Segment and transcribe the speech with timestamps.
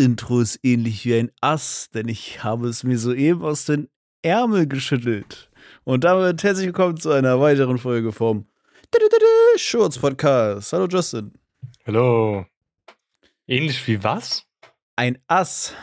[0.00, 3.88] Intro ist ähnlich wie ein Ass, denn ich habe es mir soeben aus den
[4.22, 5.50] Ärmel geschüttelt.
[5.84, 8.46] Und damit herzlich willkommen zu einer weiteren Folge vom
[9.56, 10.72] Shorts Podcast.
[10.72, 11.32] Hallo Justin.
[11.86, 12.46] Hallo.
[13.46, 14.46] Ähnlich wie was?
[14.96, 15.74] Ein Ass.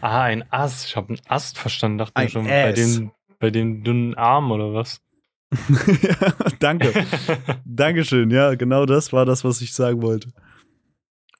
[0.00, 0.86] Ah, ein Ass.
[0.86, 1.98] Ich habe einen Ast verstanden.
[1.98, 5.02] Dachte Ein mir schon bei den, bei den dünnen Armen oder was?
[5.50, 7.04] ja, danke.
[7.66, 8.30] Dankeschön.
[8.30, 10.32] Ja, genau das war das, was ich sagen wollte.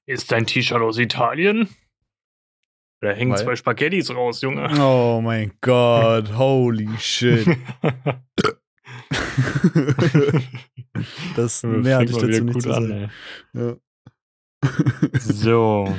[0.05, 1.69] Ist dein T-Shirt aus Italien?
[3.03, 3.39] Da hängen Weil?
[3.39, 4.71] zwei Spaghettis raus, Junge.
[4.81, 7.45] Oh mein Gott, holy shit.
[11.35, 13.11] das mehr hatte ich dazu nicht gut zu an, sagen.
[13.55, 13.75] Ja.
[15.19, 15.93] So.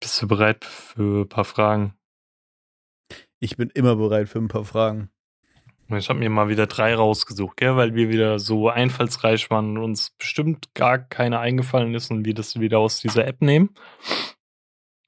[0.00, 1.94] Bist du bereit für ein paar Fragen?
[3.38, 5.08] Ich bin immer bereit für ein paar Fragen.
[5.90, 7.76] Ich habe mir mal wieder drei rausgesucht, gell?
[7.76, 12.34] weil wir wieder so einfallsreich waren und uns bestimmt gar keine eingefallen ist und wir
[12.34, 13.70] das wieder aus dieser App nehmen.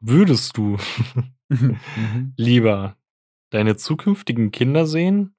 [0.05, 0.79] Würdest du
[1.49, 1.79] Mhm.
[2.37, 2.97] lieber
[3.51, 5.37] deine zukünftigen Kinder sehen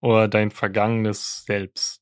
[0.00, 1.98] oder dein vergangenes Selbst?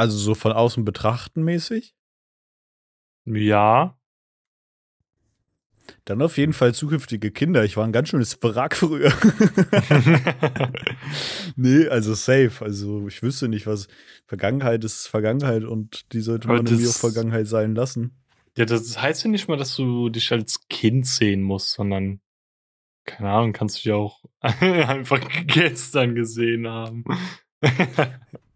[0.00, 1.92] Also so von außen betrachten mäßig?
[3.26, 3.97] Ja.
[6.04, 7.64] Dann auf jeden Fall zukünftige Kinder.
[7.64, 9.12] Ich war ein ganz schönes Wrack früher.
[11.56, 12.52] nee, also safe.
[12.60, 13.88] Also ich wüsste nicht, was
[14.26, 18.12] Vergangenheit ist Vergangenheit und die sollte man irgendwie auch Vergangenheit sein lassen.
[18.56, 22.20] ja, das heißt ja nicht mal, dass du dich als Kind sehen musst, sondern
[23.04, 27.04] keine Ahnung, kannst du dich auch einfach gestern gesehen haben.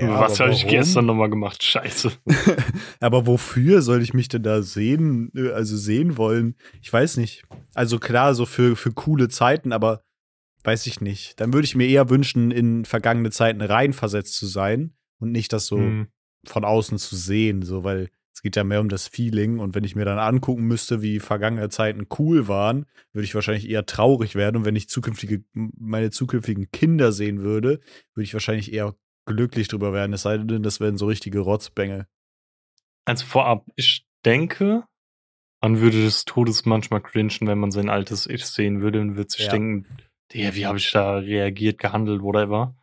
[0.00, 1.62] Was aber habe ich gestern nochmal gemacht?
[1.62, 2.12] Scheiße.
[3.00, 6.56] Aber wofür soll ich mich denn da sehen, äh, also sehen wollen?
[6.82, 7.44] Ich weiß nicht.
[7.74, 10.02] Also klar, so für, für coole Zeiten, aber
[10.64, 11.38] weiß ich nicht.
[11.40, 15.66] Dann würde ich mir eher wünschen, in vergangene Zeiten reinversetzt zu sein und nicht das
[15.66, 16.08] so Hm.
[16.46, 19.84] von außen zu sehen, so, weil es geht ja mehr um das Feeling und wenn
[19.84, 24.34] ich mir dann angucken müsste, wie vergangene Zeiten cool waren, würde ich wahrscheinlich eher traurig
[24.34, 27.80] werden und wenn ich zukünftige, meine zukünftigen Kinder sehen würde,
[28.14, 32.06] würde ich wahrscheinlich eher glücklich drüber werden, es sei denn, das wären so richtige Rotzbänge.
[33.06, 34.84] Also vorab, ich denke,
[35.60, 39.30] man würde des Todes manchmal cringen, wenn man sein altes Ich sehen würde und würde
[39.30, 39.52] sich Ja.
[39.52, 39.86] denken,
[40.32, 42.74] Digga, wie habe ich da reagiert, gehandelt, whatever.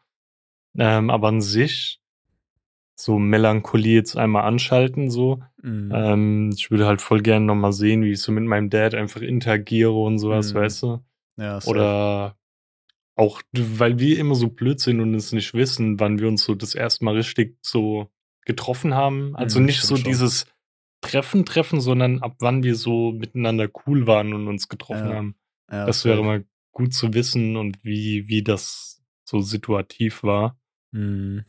[0.77, 1.99] Ähm, aber an sich,
[2.95, 5.41] so Melancholie jetzt einmal anschalten, so.
[5.61, 5.91] Mhm.
[5.93, 9.21] Ähm, ich würde halt voll gerne nochmal sehen, wie ich so mit meinem Dad einfach
[9.21, 10.57] interagiere und sowas, Mhm.
[10.59, 11.03] weißt du?
[11.37, 11.59] ja.
[11.65, 12.37] Oder
[13.21, 16.55] auch, weil wir immer so blöd sind und es nicht wissen, wann wir uns so
[16.55, 18.11] das erste Mal richtig so
[18.45, 19.35] getroffen haben.
[19.35, 20.05] Also Mhm, nicht so schon.
[20.05, 20.45] dieses
[21.01, 25.15] Treffen, Treffen, sondern ab wann wir so miteinander cool waren und uns getroffen Ja.
[25.15, 25.35] haben.
[25.71, 30.59] Ja, das wäre mal gut zu wissen und wie, wie das so situativ war.
[30.91, 31.45] Mhm.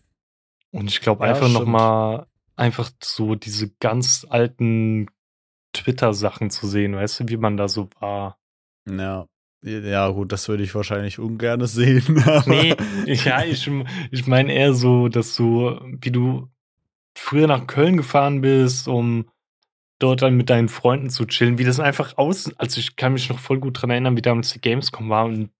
[0.70, 5.06] Und ich glaube Ja, einfach nochmal, einfach so diese ganz alten
[5.74, 8.38] Twitter-Sachen zu sehen, weißt du, wie man da so war.
[8.88, 9.26] Ja.
[9.64, 12.22] Ja, gut, das würde ich wahrscheinlich ungern sehen.
[12.46, 12.74] Nee,
[13.06, 13.70] ja, ich,
[14.10, 16.48] ich meine eher so, dass du, wie du
[17.16, 19.26] früher nach Köln gefahren bist, um
[20.00, 23.28] dort dann mit deinen Freunden zu chillen, wie das einfach aus, also ich kann mich
[23.28, 25.50] noch voll gut dran erinnern, wie damals die Gamescom war und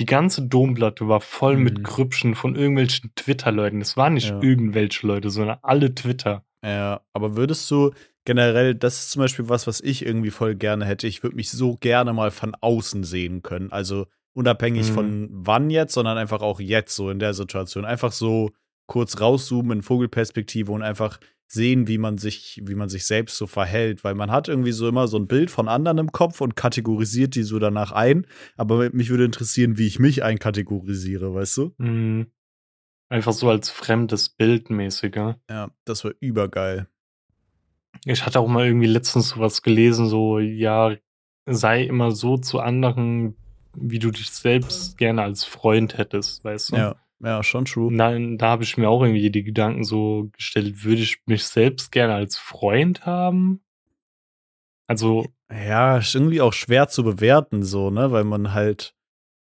[0.00, 1.62] die ganze Domplatte war voll Mhm.
[1.62, 3.78] mit Grüppchen von irgendwelchen Twitter-Leuten.
[3.78, 4.42] Das waren nicht Ja.
[4.42, 6.44] irgendwelche Leute, sondern alle Twitter.
[6.64, 7.92] Ja, aber würdest du
[8.24, 11.06] generell, das ist zum Beispiel was, was ich irgendwie voll gerne hätte.
[11.06, 13.70] Ich würde mich so gerne mal von außen sehen können.
[13.72, 14.94] Also unabhängig Mhm.
[14.94, 17.84] von wann jetzt, sondern einfach auch jetzt so in der Situation.
[17.84, 18.50] Einfach so
[18.86, 23.46] kurz rauszoomen in Vogelperspektive und einfach sehen, wie man sich, wie man sich selbst so
[23.46, 26.56] verhält, weil man hat irgendwie so immer so ein Bild von anderen im Kopf und
[26.56, 28.26] kategorisiert die so danach ein.
[28.56, 31.74] Aber mich würde interessieren, wie ich mich einkategorisiere, weißt du?
[31.78, 32.26] Mhm.
[33.10, 35.38] Einfach so als fremdes Bild mäßiger.
[35.48, 36.88] Ja, das wäre übergeil.
[38.04, 40.94] Ich hatte auch mal irgendwie letztens sowas gelesen, so, ja,
[41.46, 43.36] sei immer so zu anderen,
[43.76, 46.76] wie du dich selbst gerne als Freund hättest, weißt du?
[46.76, 47.94] Ja, ja, schon true.
[47.96, 51.92] Dann, da habe ich mir auch irgendwie die Gedanken so gestellt, würde ich mich selbst
[51.92, 53.60] gerne als Freund haben?
[54.86, 58.12] Also, Ja, ist irgendwie auch schwer zu bewerten, so, ne?
[58.12, 58.94] Weil man halt,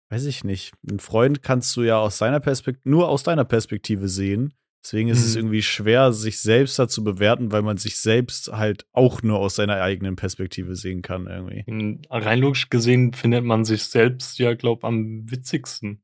[0.10, 4.10] weiß ich nicht, einen Freund kannst du ja aus seiner Perspektive, nur aus deiner Perspektive
[4.10, 4.54] sehen.
[4.81, 5.40] Deswegen ist es Mhm.
[5.42, 9.56] irgendwie schwer, sich selbst da zu bewerten, weil man sich selbst halt auch nur aus
[9.56, 11.64] seiner eigenen Perspektive sehen kann, irgendwie.
[11.68, 16.02] in, rein logisch gesehen findet man sich selbst ja, glaub, am witzigsten.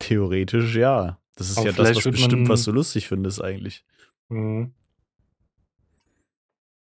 [0.00, 1.18] Theoretisch ja.
[1.36, 3.84] Das ist Aber ja das, was bestimmt, was du lustig findest, eigentlich.
[4.28, 4.72] Mhm.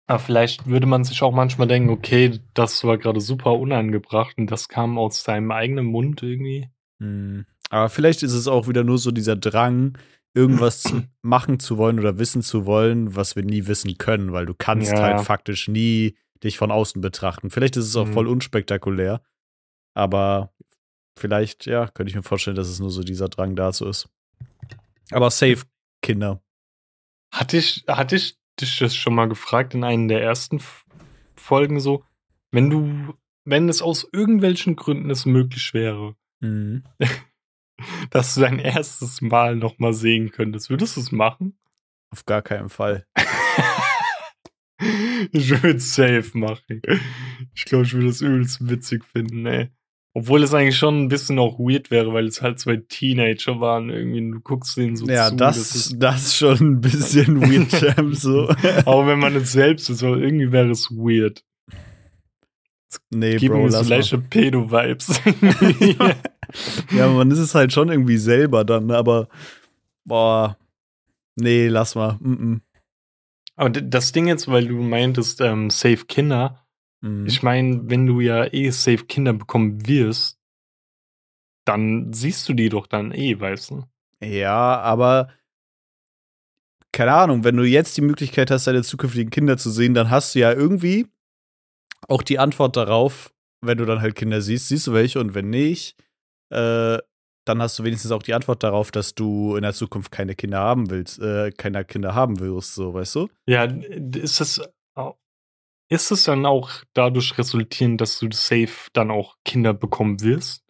[0.07, 4.49] Aber vielleicht würde man sich auch manchmal denken, okay, das war gerade super unangebracht und
[4.49, 6.69] das kam aus seinem eigenen Mund irgendwie.
[6.99, 7.45] Hm.
[7.69, 9.97] Aber vielleicht ist es auch wieder nur so dieser Drang,
[10.37, 10.83] irgendwas
[11.21, 14.91] machen zu wollen oder wissen zu wollen, was wir nie wissen können, weil du kannst
[14.93, 15.01] Ja.
[15.01, 17.49] halt faktisch nie dich von außen betrachten.
[17.49, 18.13] Vielleicht ist es auch Mhm.
[18.13, 19.21] voll unspektakulär,
[19.95, 20.53] aber
[21.17, 24.07] vielleicht, ja, könnte ich mir vorstellen, dass es nur so dieser Drang dazu ist.
[25.11, 25.63] Aber safe,
[26.03, 26.41] Kinder.
[27.33, 30.61] Hatte ich, hatte ich dich das schon mal gefragt in einer der ersten
[31.35, 32.03] Folgen so,
[32.51, 33.13] wenn du,
[33.45, 36.83] wenn es aus irgendwelchen Gründen es möglich wäre, Mhm.
[38.09, 41.57] dass du dein erstes Mal noch mal sehen könntest, würdest du es machen?
[42.11, 43.05] Auf gar keinen Fall.
[45.31, 46.81] ich würde es safe machen.
[47.53, 49.69] Ich glaube, ich würde es übelst witzig finden, ey.
[50.13, 53.89] Obwohl es eigentlich schon ein bisschen auch weird wäre, weil es halt zwei Teenager waren
[53.91, 55.35] irgendwie und du guckst denen so Ja, zu.
[55.35, 58.47] das, ist, das ist schon ein bisschen weird, Champ, so.
[58.85, 61.43] aber wenn man es selbst ist, aber irgendwie wäre es weird.
[63.11, 65.21] Nee, Gib Bro, mir so leichte Pedo-Vibes.
[66.91, 69.27] Ja, man ist es halt schon irgendwie selber dann, aber
[70.05, 70.57] boah,
[71.35, 72.17] nee, lass mal.
[72.19, 72.57] Mm
[73.59, 76.63] aber d- das Ding jetzt, weil du meintest, ähm, safe Kinder,
[77.01, 77.23] -mm.
[77.23, 77.25] Mm.
[77.25, 80.37] ich meine, wenn du ja eh safe Kinder bekommen wirst,
[81.65, 83.83] dann siehst du die doch dann eh, weißt du?
[84.23, 85.29] Ja, aber
[86.91, 90.33] keine Ahnung, wenn du jetzt die Möglichkeit hast, deine zukünftigen Kinder zu sehen, dann hast
[90.35, 91.07] du ja irgendwie
[92.07, 95.49] auch die Antwort darauf, wenn du dann halt Kinder siehst, siehst du welche und wenn
[95.49, 95.95] nicht,
[96.49, 96.97] äh,
[97.45, 100.59] dann hast du wenigstens auch die Antwort darauf, dass du in der Zukunft keine Kinder
[100.59, 103.29] haben willst, äh, keine Kinder haben wirst, so, weißt du?
[103.47, 104.61] Ja, ist es,
[104.95, 105.17] au-
[105.89, 110.63] ist es dann auch dadurch resultierend, dass du safe dann auch Kinder bekommen wirst?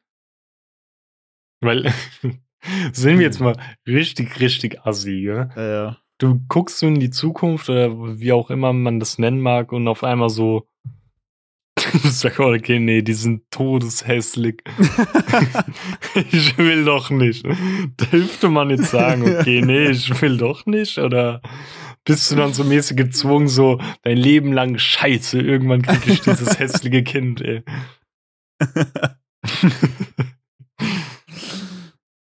[1.61, 1.91] Weil,
[2.93, 3.57] sind wir jetzt mal
[3.87, 5.49] richtig, richtig assi, gell?
[5.55, 9.71] Äh, Du guckst so in die Zukunft oder wie auch immer man das nennen mag
[9.71, 10.67] und auf einmal so,
[12.03, 14.61] sag mal, okay, nee, die sind todeshässlich.
[16.31, 17.45] ich will doch nicht.
[18.11, 20.97] Dürfte man jetzt sagen, okay, nee, ich will doch nicht?
[20.97, 21.41] Oder
[22.05, 26.57] bist du dann so mäßig gezwungen, so dein Leben lang Scheiße, irgendwann krieg ich dieses
[26.57, 27.63] hässliche Kind, ey.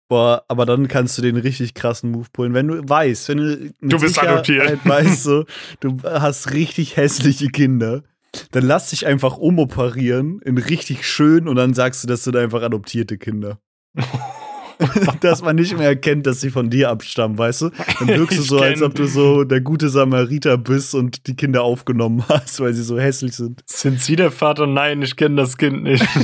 [0.10, 3.74] Boah, aber dann kannst du den richtig krassen Move pullen, wenn du weißt, wenn du
[3.80, 4.86] mit Du bist Sicherheit adoptiert.
[4.86, 5.46] weißt, so,
[5.80, 8.04] du hast richtig hässliche Kinder,
[8.52, 12.62] dann lass dich einfach umoperieren in richtig schön und dann sagst du, das sind einfach
[12.62, 13.60] adoptierte Kinder.
[15.22, 17.70] dass man nicht mehr erkennt, dass sie von dir abstammen, weißt du?
[18.00, 21.64] Dann wirkst du so, als ob du so der gute Samariter bist und die Kinder
[21.64, 23.62] aufgenommen hast, weil sie so hässlich sind.
[23.66, 24.68] Sind Sie der Vater?
[24.68, 26.06] Nein, ich kenne das Kind nicht.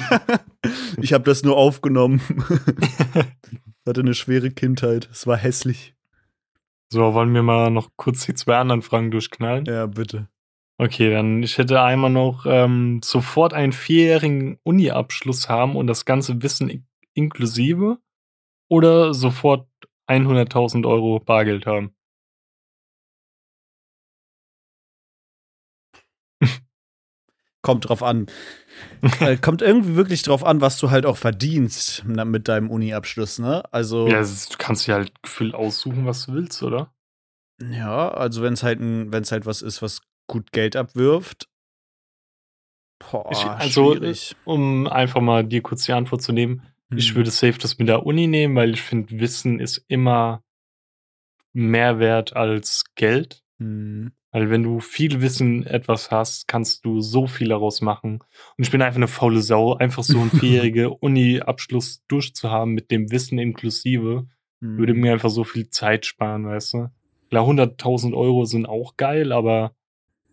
[1.02, 2.22] Ich habe das nur aufgenommen.
[3.88, 5.08] Hatte eine schwere Kindheit.
[5.10, 5.96] Es war hässlich.
[6.92, 9.64] So, wollen wir mal noch kurz die zwei anderen Fragen durchknallen?
[9.66, 10.28] Ja, bitte.
[10.82, 16.42] Okay, dann ich hätte einmal noch ähm, sofort einen vierjährigen Uni-Abschluss haben und das ganze
[16.42, 17.98] Wissen in inklusive
[18.70, 19.68] oder sofort
[20.10, 21.94] 100.000 Euro Bargeld haben.
[27.62, 28.28] Kommt drauf an.
[29.20, 33.64] äh, kommt irgendwie wirklich drauf an, was du halt auch verdienst mit deinem Uni-Abschluss, ne?
[33.74, 36.94] Also, Ja, es ist- du kannst dir halt gefühlt aussuchen, was du willst, oder?
[37.62, 40.00] ja, also wenn es halt, ein- wenn's halt was ist, was
[40.30, 41.50] gut Geld abwirft.
[43.12, 44.36] Boah, Ich- also, schwierig.
[44.46, 46.64] Um einfach mal dir kurz die Antwort zu nehmen.
[46.96, 47.16] Ich Hm.
[47.18, 50.44] würde safe das mit der Uni nehmen, weil ich finde, Wissen ist immer
[51.54, 53.44] mehr wert als Geld.
[53.60, 54.12] Hm.
[54.32, 58.20] Weil wenn du viel Wissen etwas hast, kannst du so viel daraus machen.
[58.58, 60.30] Und ich bin einfach eine faule Sau, einfach so einen
[60.72, 64.28] vierjährige Uni-Abschluss durchzuhaben mit dem Wissen inklusive,
[64.62, 64.78] Hm.
[64.78, 66.88] würde mir einfach so viel Zeit sparen, weißt du?
[67.30, 69.74] Klar, 100.000 Euro sind auch geil, aber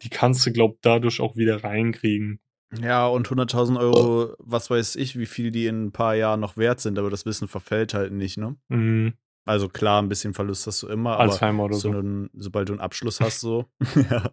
[0.03, 2.41] die kannst du, glaub, dadurch auch wieder reinkriegen.
[2.81, 6.57] Ja, und 100.000 Euro, was weiß ich, wie viel die in ein paar Jahren noch
[6.57, 8.57] wert sind, aber das Wissen verfällt halt nicht, ne?
[8.69, 9.15] Mhm.
[9.45, 11.99] Also klar, ein bisschen Verlust hast du immer, aber Alzheimer oder so so.
[11.99, 13.67] einen, sobald du einen Abschluss hast, so.
[14.11, 14.33] ja.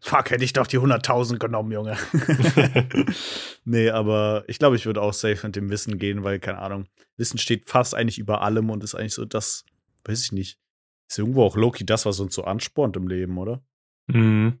[0.00, 1.96] Fuck, hätte ich doch die 100.000 genommen, Junge.
[3.64, 6.86] nee, aber ich glaube, ich würde auch safe mit dem Wissen gehen, weil, keine Ahnung,
[7.16, 9.64] Wissen steht fast eigentlich über allem und ist eigentlich so das,
[10.04, 10.58] weiß ich nicht.
[11.08, 13.62] Ist irgendwo auch Loki das, was uns so anspornt im Leben, oder?
[14.08, 14.58] Mhm.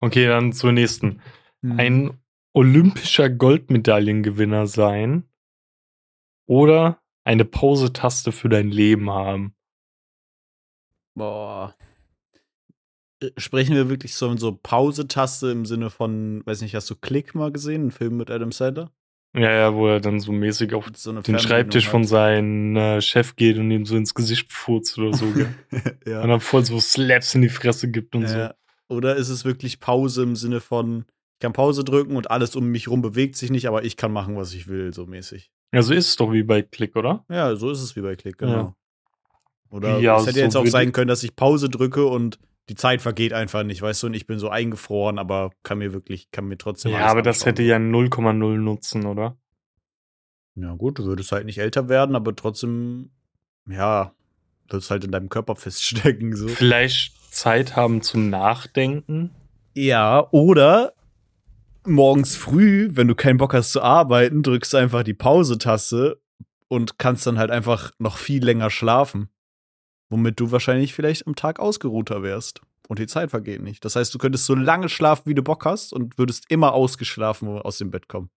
[0.00, 1.20] Okay, dann zur nächsten.
[1.62, 1.78] Hm.
[1.78, 2.20] Ein
[2.52, 5.28] olympischer Goldmedaillengewinner sein
[6.48, 9.54] oder eine Pause-Taste für dein Leben haben.
[11.14, 11.74] Boah.
[13.20, 17.34] Äh, Sprechen wir wirklich so so Pause-Taste im Sinne von, weiß nicht, hast du Click
[17.34, 18.92] mal gesehen, ein Film mit Adam Sandler?
[19.34, 23.36] Ja, ja, wo er dann so mäßig auf So den Schreibtisch von seinem äh, Chef
[23.36, 25.54] geht und ihm so ins Gesicht furzt oder so, gell?
[26.06, 26.22] ja.
[26.22, 28.54] Und dann voll so Slaps in die Fresse gibt und Ja.
[28.88, 31.04] Oder ist es wirklich Pause im Sinne von,
[31.34, 34.12] ich kann Pause drücken und alles um mich rum bewegt sich nicht, aber ich kann
[34.12, 35.52] machen, was ich will, so mäßig.
[35.72, 35.76] so.
[35.76, 37.24] Also ist es doch wie bei Click, oder?
[37.28, 38.74] Ja, so ist es wie bei Click, genau.
[39.70, 42.74] Oder Ja, es hätte so jetzt auch sein können, dass ich Pause drücke und die
[42.74, 46.30] Zeit vergeht einfach nicht, weißt du, und ich bin so eingefroren, aber kann mir wirklich,
[46.30, 47.48] kann mir trotzdem Ja, aber das anschauen.
[47.50, 49.36] hätte ja 0,0 Nutzen, oder?
[50.54, 53.10] Ja, gut, du würdest halt nicht älter werden, aber trotzdem,
[53.68, 54.12] ja,
[54.68, 56.34] würdest halt in deinem Körper feststecken.
[56.36, 56.48] So.
[56.48, 59.30] Vielleicht Zeit haben zum Nachdenken.
[59.74, 60.92] Ja, oder
[61.86, 66.20] morgens früh, wenn du keinen Bock hast zu arbeiten, drückst du einfach die Pause-Taste
[66.66, 69.30] und kannst dann halt einfach noch viel länger schlafen.
[70.10, 72.62] Womit du wahrscheinlich vielleicht am Tag ausgeruhter wärst.
[72.88, 73.84] Und die Zeit vergeht nicht.
[73.84, 77.48] Das heißt, du könntest so lange schlafen, wie du Bock hast und würdest immer ausgeschlafen
[77.58, 78.30] aus dem Bett kommen.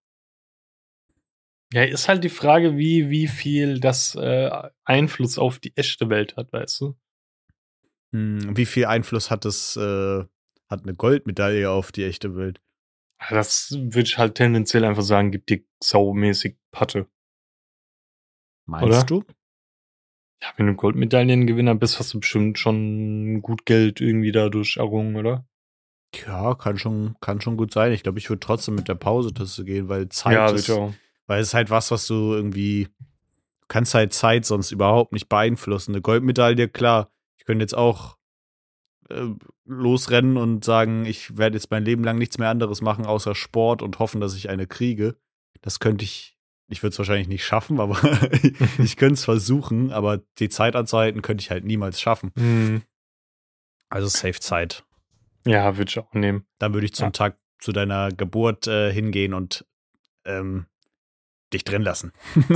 [1.74, 4.50] Ja, ist halt die Frage, wie, wie viel das äh,
[4.84, 6.98] Einfluss auf die echte Welt hat, weißt du?
[8.12, 10.26] Hm, wie viel Einfluss hat das, äh,
[10.68, 12.60] hat eine Goldmedaille auf die echte Welt?
[13.30, 17.08] Das würde ich halt tendenziell einfach sagen, gibt dir saumäßig Patte.
[18.66, 19.04] Meinst Oder?
[19.06, 19.24] du?
[20.42, 25.46] Ja, wenn du Goldmedaillengewinner bist, hast du bestimmt schon gut Geld irgendwie dadurch errungen, oder?
[26.16, 27.94] Ja, kann schon, kann schon gut sein.
[27.94, 30.70] Ich glaube, ich würde trotzdem mit der Pause-Taste gehen, weil Zeit ja, ist,
[31.28, 35.30] weil es ist halt was, was du irgendwie, du kannst halt Zeit sonst überhaupt nicht
[35.30, 35.94] beeinflussen.
[35.94, 38.18] Eine Goldmedaille, klar, ich könnte jetzt auch
[39.10, 39.28] äh,
[39.66, 43.82] losrennen und sagen, ich werde jetzt mein Leben lang nichts mehr anderes machen, außer Sport
[43.82, 45.16] und hoffen, dass ich eine kriege.
[45.62, 46.38] Das könnte ich,
[46.72, 48.00] ich würde es wahrscheinlich nicht schaffen, aber
[48.80, 52.32] ich könnte es versuchen, aber die Zeit anzuhalten, könnte ich halt niemals schaffen.
[52.38, 52.82] Hm.
[53.90, 54.86] Also safe Zeit.
[55.46, 56.46] Ja, würde ich auch nehmen.
[56.60, 57.12] Dann würde ich zum Ja.
[57.12, 59.66] Tag zu deiner Geburt äh, hingehen und
[60.26, 60.68] ähm,
[61.54, 62.14] dich drin lassen.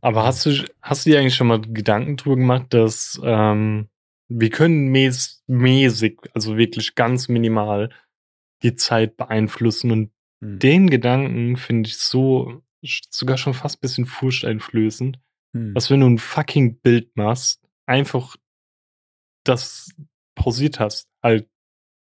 [0.00, 3.88] Aber hast du, hast du dir eigentlich schon mal Gedanken drüber gemacht, dass ähm,
[4.28, 7.90] wir können mäß, mäßig, also wirklich ganz minimal,
[8.62, 10.58] die Zeit beeinflussen und Hm.
[10.60, 12.62] den Gedanken finde ich so
[13.10, 15.18] sogar schon fast ein bisschen furchteinflößend,
[15.54, 15.74] Hm.
[15.74, 18.36] dass wenn du ein fucking Bild machst, einfach
[19.44, 19.90] das
[20.34, 21.08] pausiert hast.
[21.22, 21.48] Halt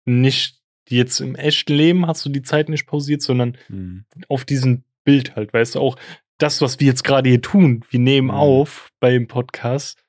[0.07, 4.05] nicht jetzt im echten Leben hast du die Zeit nicht pausiert, sondern Hm.
[4.29, 5.97] auf diesem Bild halt, weißt du, auch
[6.39, 8.35] das, was wir jetzt gerade hier tun, wir nehmen Mhm.
[8.35, 10.03] auf beim Podcast,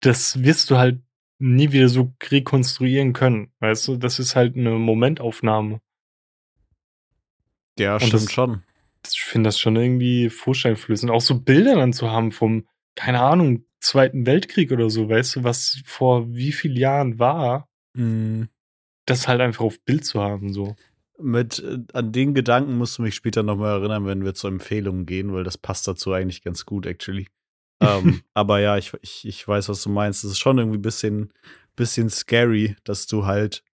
[0.00, 1.00] das wirst du halt
[1.38, 5.80] nie wieder so rekonstruieren können, weißt du, das ist halt eine Momentaufnahme.
[7.78, 8.62] Ja, Und stimmt das- schon.
[9.10, 13.64] Ich finde das schon irgendwie furchteinflößend, auch so Bilder dann zu haben vom, keine Ahnung,
[13.80, 18.48] Zweiten Weltkrieg oder so, weißt du, was vor wie vielen Jahren war, Hm.
[19.06, 20.76] das halt einfach auf Bild zu haben, so.
[21.18, 25.04] Mit, äh, an den Gedanken musst du mich später nochmal erinnern, wenn wir zu Empfehlungen
[25.04, 27.26] gehen, weil das passt dazu eigentlich ganz gut, actually.
[27.82, 30.22] ähm, aber ja, ich, ich, ich weiß, was du meinst.
[30.22, 31.32] Es ist schon irgendwie ein bisschen,
[31.74, 33.64] bisschen scary, dass du halt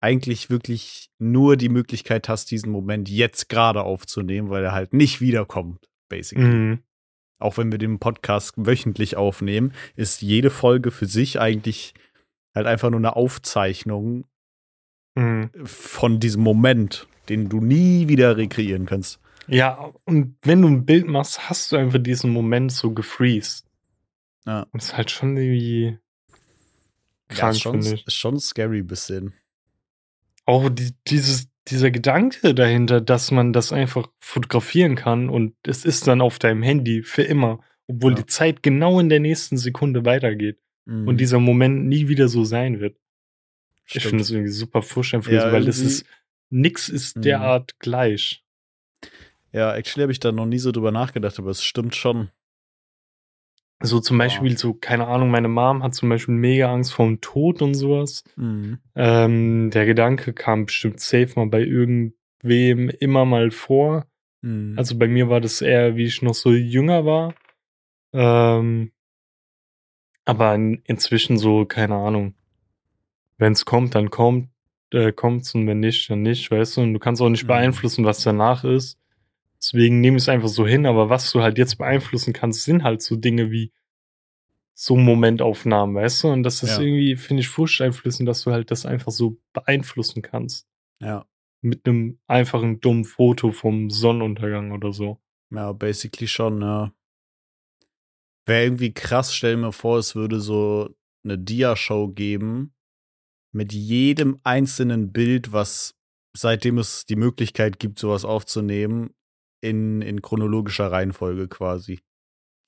[0.00, 5.20] eigentlich wirklich nur die Möglichkeit hast, diesen Moment jetzt gerade aufzunehmen, weil er halt nicht
[5.20, 6.46] wiederkommt, basically.
[6.46, 6.78] Mhm.
[7.40, 11.94] Auch wenn wir den Podcast wöchentlich aufnehmen, ist jede Folge für sich eigentlich
[12.54, 14.24] halt einfach nur eine Aufzeichnung
[15.16, 15.50] Mhm.
[15.64, 19.20] von diesem Moment, den du nie wieder rekreieren kannst.
[19.48, 23.66] Ja, und wenn du ein Bild machst, hast du einfach diesen Moment so gefreezed.
[24.46, 24.66] Ja.
[24.74, 25.98] Es ist halt schon irgendwie
[27.28, 28.06] krank, ist schon, finde ich.
[28.06, 29.32] ist schon scary bisschen.
[30.48, 36.06] Auch die, dieses, dieser Gedanke dahinter, dass man das einfach fotografieren kann und es ist
[36.06, 38.18] dann auf deinem Handy für immer, obwohl Ja.
[38.20, 41.06] die Zeit genau in der nächsten Sekunde weitergeht Mhm.
[41.06, 42.96] und dieser Moment nie wieder so sein wird.
[43.84, 44.04] Ich Stimmt.
[44.06, 46.06] finde es irgendwie super furchteinflößend, Ja, weil das irgendwie- ist,
[46.48, 47.22] nix ist Mhm.
[47.22, 48.42] derart gleich.
[49.52, 52.30] Ja, actually habe ich da noch nie so drüber nachgedacht, aber es stimmt schon.
[53.80, 54.18] So zum.
[54.18, 57.74] Beispiel, so, keine Ahnung, meine Mom hat zum Beispiel mega Angst vor dem Tod und
[57.74, 58.24] sowas.
[58.36, 58.78] Mhm.
[58.96, 64.06] Ähm, der Gedanke kam bestimmt safe mal bei irgendwem immer mal vor.
[64.42, 64.74] Mhm.
[64.76, 67.34] Also bei mir war das eher, wie ich noch so jünger war.
[68.12, 68.90] Ähm,
[70.24, 72.34] aber in, inzwischen so, keine Ahnung.
[73.38, 74.48] Wenn es kommt, dann kommt,
[74.92, 76.80] äh, kommt's und wenn nicht, dann nicht, weißt du.
[76.82, 77.48] Und du kannst auch nicht Mhm.
[77.48, 78.98] beeinflussen, was danach ist.
[79.60, 80.86] Deswegen nehme ich es einfach so hin.
[80.86, 83.72] Aber was du halt jetzt beeinflussen kannst, sind halt so Dinge wie
[84.74, 86.28] so Momentaufnahmen, weißt du.
[86.28, 86.80] Und das ist Ja.
[86.84, 90.66] irgendwie, finde ich, furchteinflößend, dass du halt das einfach so beeinflussen kannst.
[91.00, 91.26] ja.
[91.60, 95.18] Mit einem einfachen, dummen Foto vom Sonnenuntergang oder so.
[95.50, 96.92] Ja, basically schon, ja.
[98.46, 102.74] Wäre irgendwie krass, stell mal vor, es würde so eine Dia-Show geben
[103.50, 105.96] mit jedem einzelnen Bild, was
[106.32, 109.10] seitdem es die Möglichkeit gibt, sowas aufzunehmen,
[109.60, 112.00] in, in chronologischer Reihenfolge quasi.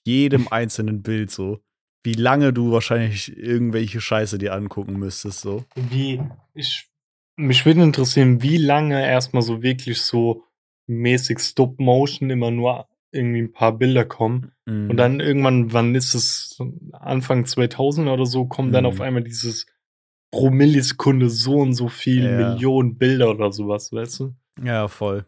[0.07, 1.61] Jedem einzelnen Bild so.
[2.03, 5.65] Wie lange du wahrscheinlich irgendwelche Scheiße dir angucken müsstest, so.
[5.75, 6.21] Wie,
[6.55, 6.89] ich,
[7.37, 10.45] mich würde interessieren, wie lange erstmal so wirklich so
[10.87, 14.53] mäßig Stop-Motion immer nur irgendwie ein paar Bilder kommen.
[14.67, 14.91] Mhm.
[14.91, 16.59] Und dann irgendwann, wann ist es?
[16.93, 18.89] Anfang 2000 oder so, kommen dann Mhm.
[18.89, 19.67] auf einmal dieses
[20.33, 22.31] pro Millisekunde so und so viel Ja.
[22.31, 24.35] Millionen Bilder oder sowas, weißt du?
[24.63, 25.27] Ja, voll.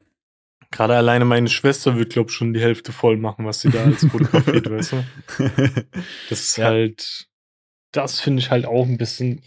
[0.73, 4.05] Gerade alleine meine Schwester wird, glaub schon die Hälfte voll machen, was sie da als
[4.05, 5.05] fotografiert, weißt du?
[6.29, 6.67] Das ist Ja.
[6.67, 7.29] halt,
[7.93, 9.43] das finde ich halt auch ein bisschen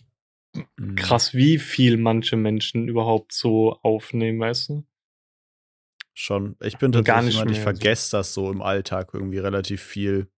[0.77, 0.95] Mhm.
[0.95, 4.85] krass, wie viel manche Menschen überhaupt so aufnehmen, weißt du?
[6.13, 6.55] Schon.
[6.61, 7.71] Ich bin Gar tatsächlich nicht jemand, ich mehr so.
[7.71, 10.29] vergesse das so im Alltag irgendwie relativ viel,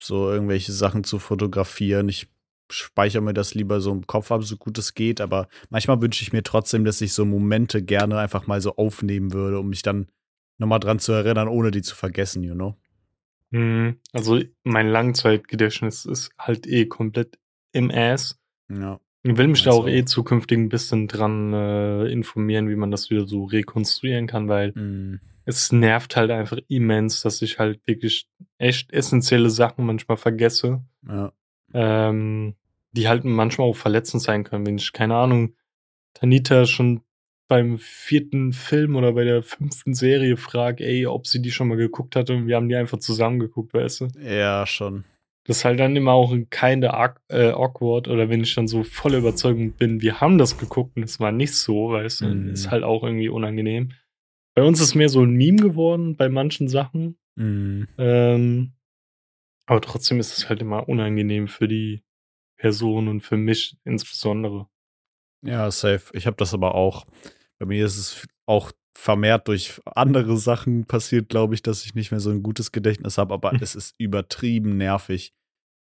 [0.00, 2.08] so irgendwelche Sachen zu fotografieren.
[2.08, 2.28] Ich
[2.70, 6.22] speichere mir das lieber so im Kopf ab, so gut es geht, aber manchmal wünsche
[6.22, 9.82] ich mir trotzdem, dass ich so Momente gerne einfach mal so aufnehmen würde, um mich
[9.82, 10.08] dann
[10.58, 12.76] nochmal dran zu erinnern, ohne die zu vergessen, you know?
[13.50, 13.98] Mhm.
[14.12, 17.38] Also mein Langzeitgedächtnis ist halt eh komplett
[17.72, 18.38] im Ass.
[18.68, 19.00] Ja.
[19.22, 23.10] Ich will mich da auch eh zukünftig ein bisschen dran äh, informieren, wie man das
[23.10, 25.20] wieder so rekonstruieren kann, weil Mhm.
[25.44, 31.32] es nervt halt einfach immens, dass ich halt wirklich echt essentielle Sachen manchmal vergesse, Ja.
[31.76, 32.54] Ähm,
[32.92, 34.66] die halt manchmal auch verletzend sein können.
[34.66, 35.54] Wenn ich, keine Ahnung,
[36.14, 37.02] Tanita schon
[37.48, 41.76] beim vierten Film oder bei der fünften Serie frage, ey, ob sie die schon mal
[41.76, 44.08] geguckt hatte und wir haben die einfach zusammen geguckt, weißt du?
[44.18, 45.04] Ja, schon.
[45.44, 46.86] Das ist halt dann immer auch keine
[47.28, 51.04] äh, awkward oder wenn ich dann so voller Überzeugung bin, wir haben das geguckt und
[51.04, 52.48] es war nicht so, weißt du, Mhm.
[52.48, 53.92] ist halt auch irgendwie unangenehm.
[54.56, 57.86] Bei uns ist mehr so ein Meme geworden bei manchen Sachen, Mhm.
[57.98, 58.72] ähm,
[59.66, 62.02] aber trotzdem ist es halt immer unangenehm für die
[62.56, 64.68] Person und für mich insbesondere.
[65.44, 66.04] Ja, safe.
[66.12, 67.04] Ich habe das aber auch.
[67.58, 72.10] Bei mir ist es auch vermehrt durch andere Sachen passiert, glaube ich, dass ich nicht
[72.10, 75.34] mehr so ein gutes Gedächtnis habe, aber es ist übertrieben nervig.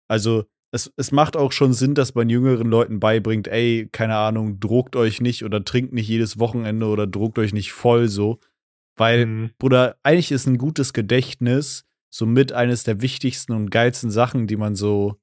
[0.09, 4.61] Also, es, es macht auch schon Sinn, dass man jüngeren Leuten beibringt, ey, keine Ahnung,
[4.61, 8.39] druckt euch nicht oder trinkt nicht jedes Wochenende oder druckt euch nicht voll so.
[8.97, 9.51] Weil, Mhm.
[9.59, 14.75] Bruder, eigentlich ist ein gutes Gedächtnis somit eines der wichtigsten und geilsten Sachen, die man
[14.75, 15.17] so,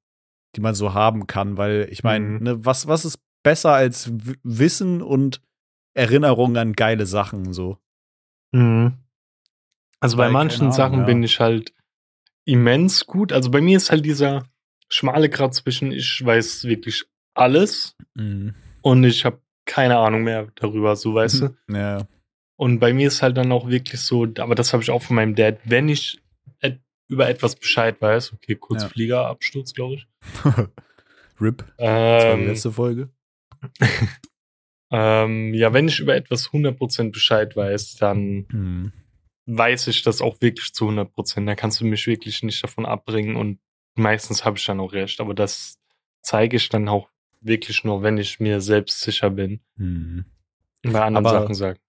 [0.56, 1.58] die man so haben kann.
[1.58, 2.44] Weil, ich meine, Mhm.
[2.44, 5.42] ne, was, was ist besser als W Wissen und
[5.94, 7.78] Erinnerung an geile Sachen so?
[8.54, 8.94] Mhm.
[10.00, 11.06] Also bei Weil, keine manchen Ahnung, Sachen ja.
[11.06, 11.74] bin ich halt
[12.46, 13.34] immens gut.
[13.34, 14.46] Also bei mir ist halt dieser
[14.90, 18.56] schmale Grad zwischen, ich weiß wirklich alles Mhm.
[18.82, 21.58] und ich habe keine Ahnung mehr darüber, so weißt du.
[21.70, 22.08] Ja.
[22.56, 25.18] Und bei mir ist halt dann auch wirklich so, aber das habe ich auch von
[25.18, 26.20] meinem Dad, wenn ich
[27.08, 28.90] über etwas Bescheid weiß, okay, kurz Ja.
[28.90, 30.08] Fliegerabsturz, glaube ich.
[31.42, 31.64] RIP.
[31.78, 33.10] Das war die Ähm, letzte Folge.
[34.92, 38.92] ähm, ja, wenn ich über etwas 100% Bescheid weiß, dann Mhm.
[39.46, 41.46] weiß ich das auch wirklich zu 100%.
[41.46, 43.60] Da kannst du mich wirklich nicht davon abbringen und
[43.96, 45.20] meistens habe ich dann auch recht.
[45.20, 45.80] Aber das
[46.22, 47.10] zeige ich dann auch
[47.42, 49.62] wirklich nur, wenn ich mir selbst sicher bin.
[49.76, 50.26] Mhm.
[50.84, 51.80] Bei anderen Aber- Sachen sagen.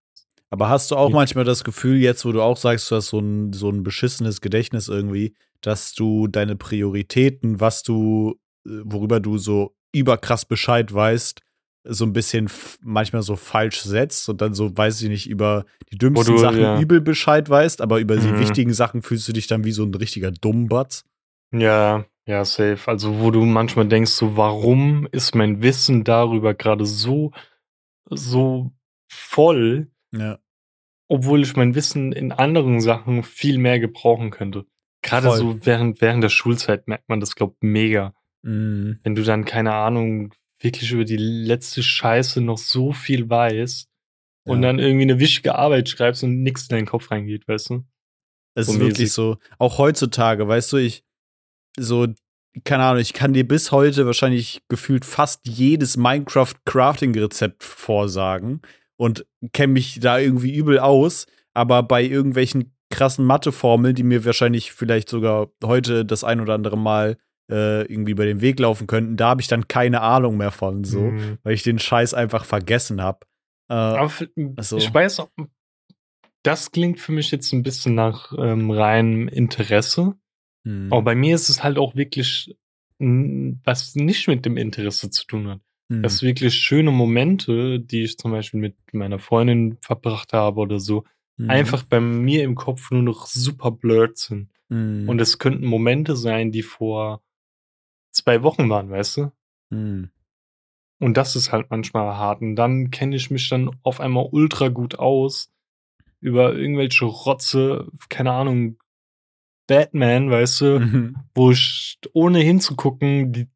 [0.50, 1.14] Aber hast du auch Hm.
[1.14, 4.40] manchmal das Gefühl, jetzt, wo du auch sagst, du hast so ein, so ein beschissenes
[4.40, 11.40] Gedächtnis irgendwie, dass du deine Prioritäten, was du, äh, worüber du so überkrass Bescheid weißt,
[11.90, 12.50] so ein bisschen
[12.82, 16.60] manchmal so falsch setzt und dann so, weiß ich nicht, über die dümmsten du, Sachen
[16.60, 16.80] ja.
[16.80, 18.38] übel Bescheid weißt, aber über die Mhm.
[18.38, 21.04] wichtigen Sachen fühlst du dich dann wie so ein richtiger Dummbatz.
[21.52, 22.78] Ja, ja, safe.
[22.86, 27.32] Also, wo du manchmal denkst, so, warum ist mein Wissen darüber gerade so,
[28.10, 28.72] so
[29.10, 30.38] voll, Ja.
[31.08, 34.64] obwohl ich mein Wissen in anderen Sachen viel mehr gebrauchen könnte.
[35.02, 35.38] Gerade Voll.
[35.38, 38.14] so während, während der Schulzeit merkt man das, glaub mega.
[38.42, 39.00] Mhm.
[39.02, 43.88] wenn du dann, keine Ahnung, wirklich über die letzte Scheiße noch so viel weißt
[44.44, 44.68] und Ja.
[44.68, 47.84] dann irgendwie eine wichtige Arbeit schreibst und nichts in deinen Kopf reingeht, weißt du?
[48.54, 49.12] Es So ist wirklich mäßig.
[49.12, 51.04] so, auch heutzutage, weißt du, ich,
[51.78, 52.06] so,
[52.64, 58.62] keine Ahnung, ich kann dir bis heute wahrscheinlich gefühlt fast jedes Minecraft-Crafting-Rezept vorsagen
[58.98, 64.72] und kenne mich da irgendwie übel aus, aber bei irgendwelchen krassen Matheformeln, die mir wahrscheinlich
[64.72, 67.16] vielleicht sogar heute das ein oder andere Mal
[67.50, 70.84] äh, irgendwie über den Weg laufen könnten, da habe ich dann keine Ahnung mehr von,
[70.84, 71.38] so, Mhm.
[71.42, 73.20] weil ich den Scheiß einfach vergessen habe.
[73.70, 75.22] Äh, also- ich weiß,
[76.42, 80.14] das klingt für mich jetzt ein bisschen nach ähm, reinem Interesse.
[80.64, 82.56] hm, Aber bei mir ist es halt auch wirklich,
[82.98, 85.60] was nicht mit dem Interesse zu tun hat.
[85.88, 90.80] Hm, Das wirklich schöne Momente, die ich zum Beispiel mit meiner Freundin verbracht habe oder
[90.80, 91.04] so,
[91.36, 94.50] hm, einfach bei mir im Kopf nur noch super blurred sind.
[94.68, 97.22] hm, Und es könnten Momente sein, die vor
[98.10, 99.32] zwei Wochen waren, weißt du?
[99.70, 100.10] hm,
[101.00, 102.40] Und das ist halt manchmal hart.
[102.40, 105.52] Und dann kenne ich mich dann auf einmal ultra gut aus
[106.20, 108.78] über irgendwelche Rotze, keine Ahnung,
[109.68, 111.16] Batman, weißt du, mhm.
[111.34, 113.46] wo ich ohne hinzugucken die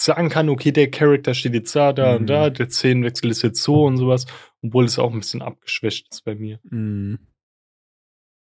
[0.00, 2.16] sagen kann, okay, der Charakter steht jetzt da, da Mhm.
[2.18, 4.26] und da, der Szenenwechsel ist jetzt so und sowas,
[4.62, 6.60] obwohl es auch ein bisschen abgeschwächt ist bei mir.
[6.64, 7.18] Mhm.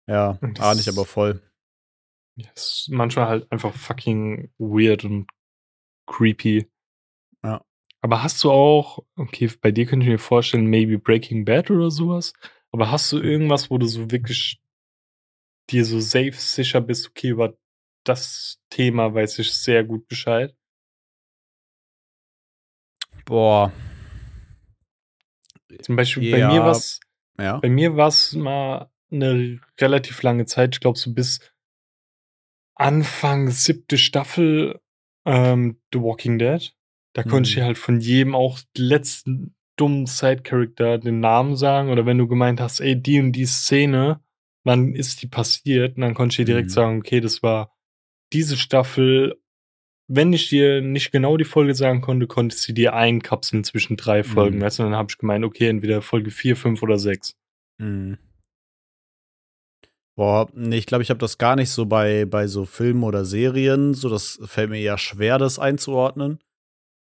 [0.09, 1.40] Ja, ahne ich aber voll.
[2.37, 5.28] Ja, ist manchmal halt einfach fucking weird und
[6.07, 6.68] creepy.
[7.44, 7.64] Ja.
[8.00, 11.90] Aber hast du auch, okay, bei dir könnte ich mir vorstellen, maybe Breaking Bad oder
[11.90, 12.33] sowas.
[12.72, 14.61] Aber hast du irgendwas, wo du so wirklich
[15.70, 17.57] dir so safe sicher bist, okay, über
[18.05, 20.57] das Thema weiß ich sehr gut Bescheid?
[23.24, 23.72] Boah,
[25.80, 26.48] Zum Beispiel bei Ja.
[26.48, 27.00] mir was,
[27.38, 27.58] ja.
[27.58, 31.40] bei mir war es mal eine relativ lange Zeit, ich glaube so bis
[32.74, 34.80] Anfang siebte Staffel
[35.24, 36.74] ähm, The Walking Dead.
[37.14, 37.62] Da konnte ich Mhm.
[37.62, 41.90] halt von jedem auch letzten dummen Side-Character den Namen sagen.
[41.90, 44.20] Oder wenn du gemeint hast, ey, die und die Szene,
[44.64, 45.96] wann ist die passiert?
[45.96, 46.74] Und dann konnte ich dir direkt Mhm.
[46.74, 47.74] sagen, okay, das war
[48.32, 49.38] diese Staffel.
[50.14, 53.96] Wenn ich dir nicht genau die Folge sagen konnte, konnte ich sie dir einkapseln zwischen
[53.96, 54.59] drei Folgen.
[54.59, 54.61] Mhm.
[54.61, 57.35] Weißt du, und dann habe ich gemeint, okay, entweder Folge 4, 5 oder 6.
[57.79, 58.18] Mhm.
[60.14, 63.25] Boah, nee, ich glaube, ich habe das gar nicht so bei, bei so Filmen oder
[63.25, 63.94] Serien.
[63.94, 66.40] So, das fällt mir eher schwer, das einzuordnen.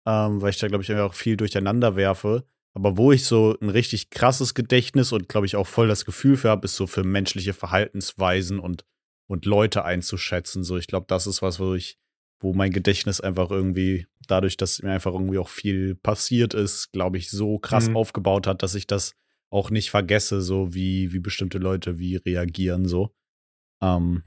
[0.07, 2.45] Ähm, weil ich da, glaube ich, auch viel durcheinander werfe.
[2.75, 6.37] Aber wo ich so ein richtig krasses Gedächtnis und, glaube ich, auch voll das Gefühl
[6.37, 8.85] für habe, ist so für menschliche Verhaltensweisen und,
[9.29, 10.63] und Leute einzuschätzen.
[10.63, 11.99] So, ich glaube, das ist was, wo ich,
[12.41, 17.19] wo mein Gedächtnis einfach irgendwie, dadurch, dass mir einfach irgendwie auch viel passiert ist, glaube
[17.19, 17.97] ich, so krass Mhm.
[17.97, 19.15] aufgebaut hat, dass ich das
[19.51, 23.11] auch nicht vergesse, so wie, wie bestimmte Leute wie reagieren, so.
[23.83, 24.23] Ähm,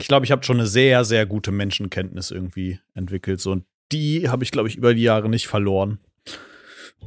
[0.00, 3.52] ich glaube, ich habe schon eine sehr, sehr gute Menschenkenntnis irgendwie entwickelt, so.
[3.52, 5.98] Und die habe ich, glaube ich, über die Jahre nicht verloren.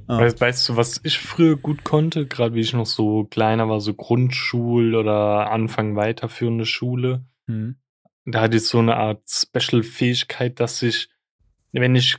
[0.08, 0.20] Ah.
[0.20, 3.80] Weißt, weißt du, was ich früher gut konnte, gerade wie ich noch so kleiner war,
[3.82, 7.24] so Grundschul- oder Anfang weiterführende Schule?
[7.48, 7.76] Hm.
[8.26, 11.10] Da hatte ich so eine Art Special-Fähigkeit, dass ich,
[11.72, 12.18] wenn ich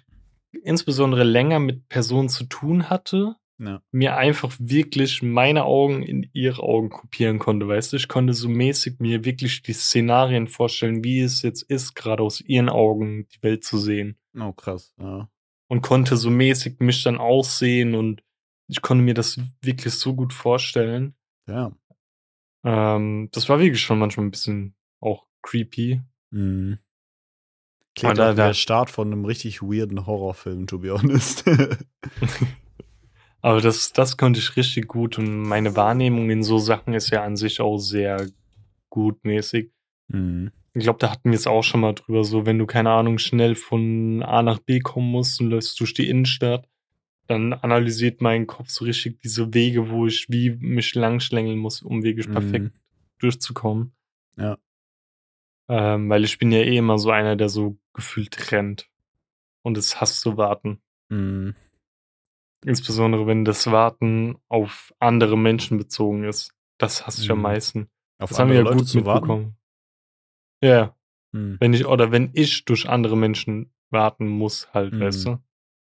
[0.65, 3.81] insbesondere länger mit Personen zu tun hatte, Ja.
[3.93, 7.97] mir einfach wirklich meine Augen in ihre Augen kopieren konnte, weißt du?
[7.97, 12.41] Ich konnte so mäßig mir wirklich die Szenarien vorstellen, wie es jetzt ist, gerade aus
[12.41, 14.19] ihren Augen die Welt zu sehen.
[14.39, 14.93] Oh, krass.
[14.99, 15.29] Ja.
[15.69, 18.23] Und konnte so mäßig mich dann aussehen und
[18.69, 21.15] ich konnte mir das wirklich so gut vorstellen.
[21.47, 21.73] ja.
[22.65, 24.75] Ähm, das war wirklich schon manchmal ein bisschen
[25.43, 26.01] creepy.
[26.31, 26.79] Mhm.
[27.95, 31.45] Klingt da- der Start von einem richtig weirden Horrorfilm, to be honest.
[33.43, 37.25] Aber das, das konnte ich richtig gut und meine Wahrnehmung in so Sachen ist ja
[37.25, 38.29] an sich auch sehr
[38.91, 39.71] gutmäßig.
[40.09, 40.51] mhm.
[40.75, 43.19] Ich glaube, da hatten wir es auch schon mal drüber, so wenn du, keine Ahnung,
[43.19, 46.67] schnell von A nach B kommen musst und läufst durch die Innenstadt,
[47.27, 52.03] dann analysiert mein Kopf so richtig diese Wege, wo ich wie mich langschlängeln muss, um
[52.03, 52.79] wirklich perfekt Mhm.
[53.19, 53.93] durchzukommen.
[54.39, 54.57] Ja.
[55.69, 58.89] Ähm, weil ich bin ja eh immer so einer, der so gefühlt rennt
[59.63, 60.83] und es hasst zu warten.
[61.09, 61.55] Mhm.
[62.65, 66.53] Insbesondere wenn das Warten auf andere Menschen bezogen ist.
[66.79, 67.43] Das hasse ich am Mhm.
[67.43, 67.91] meisten.
[68.19, 69.27] Auf Das haben wir andere ja Leute gut zu warten.
[69.27, 69.57] mitbekommen.
[70.63, 70.97] Ja,
[71.33, 71.57] Mhm.
[71.61, 75.01] wenn ich, oder wenn ich durch andere Menschen warten muss, halt, Mhm.
[75.01, 75.39] weißt du?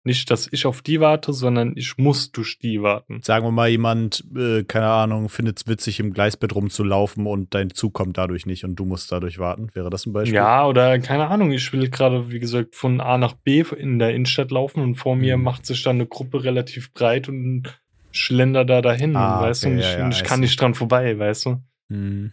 [0.07, 3.21] Nicht, dass ich auf die warte, sondern ich muss durch die warten.
[3.23, 7.71] Sagen wir mal, jemand, äh, keine Ahnung, findet es witzig, im Gleisbett rumzulaufen und dein
[7.71, 9.69] Zug kommt dadurch nicht und du musst dadurch warten.
[9.75, 10.37] Wäre das ein Beispiel?
[10.37, 14.15] Ja, oder keine Ahnung, ich will gerade, wie gesagt, von A nach B in der
[14.15, 15.43] Innenstadt laufen und vor mir Mhm.
[15.43, 17.81] macht sich dann eine Gruppe relativ breit und
[18.13, 19.69] schlender da dahin, Ah, weißt du?
[19.69, 21.63] okay, Und ich, ja, ja, ich kann nicht dran vorbei, weißt du?
[21.89, 22.31] Mhm.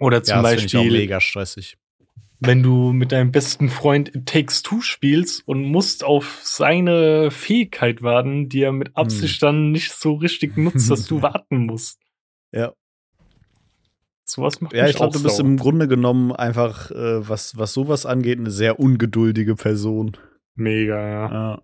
[0.00, 1.76] Oder zum ja das finde ich auch Beispiel, mega stressig.
[2.40, 8.02] Wenn du mit deinem besten Freund It Takes Two spielst und musst auf seine Fähigkeit
[8.02, 12.00] warten, die er mit Absicht dann nicht so richtig nutzt, dass du warten musst.
[12.52, 12.72] Ja.
[14.24, 18.06] Sowas macht Ja, ich glaube, du bist im Grunde genommen einfach, äh, was, was sowas
[18.06, 20.16] angeht, eine sehr ungeduldige Person.
[20.54, 21.32] Mega, ja.
[21.32, 21.62] Ja.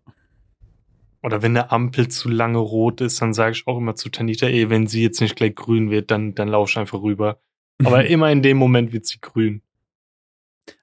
[1.22, 4.46] Oder wenn eine Ampel zu lange rot ist, dann sage ich auch immer zu Tanita,
[4.46, 7.38] ey, wenn sie jetzt nicht gleich grün wird, dann, dann lauf ich einfach rüber.
[7.82, 9.62] Aber immer in dem Moment wird sie grün.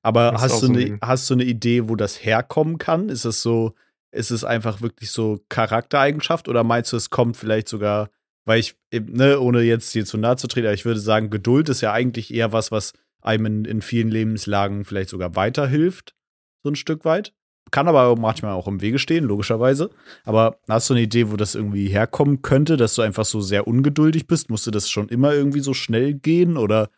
[0.02, 3.10] Aber Das auch hast du, eine, hast du eine Idee, wo das herkommen kann?
[3.10, 3.74] Ist es so,
[4.12, 8.10] ist es einfach wirklich so Charaktereigenschaft oder meinst du, es kommt vielleicht sogar,
[8.46, 11.30] weil ich, eben, ne, ohne jetzt dir zu nahe zu treten, aber ich würde sagen,
[11.30, 16.15] Geduld ist ja eigentlich eher was, was einem in, in vielen Lebenslagen vielleicht sogar weiterhilft,
[16.63, 17.34] so ein Stück weit.
[17.70, 19.91] Kann aber manchmal auch im Wege stehen, logischerweise.
[20.26, 23.65] Aber hast du eine Idee, wo das irgendwie herkommen könnte, dass du einfach so sehr
[23.65, 24.50] ungeduldig bist?
[24.50, 26.89] Musste das schon immer irgendwie so schnell gehen oder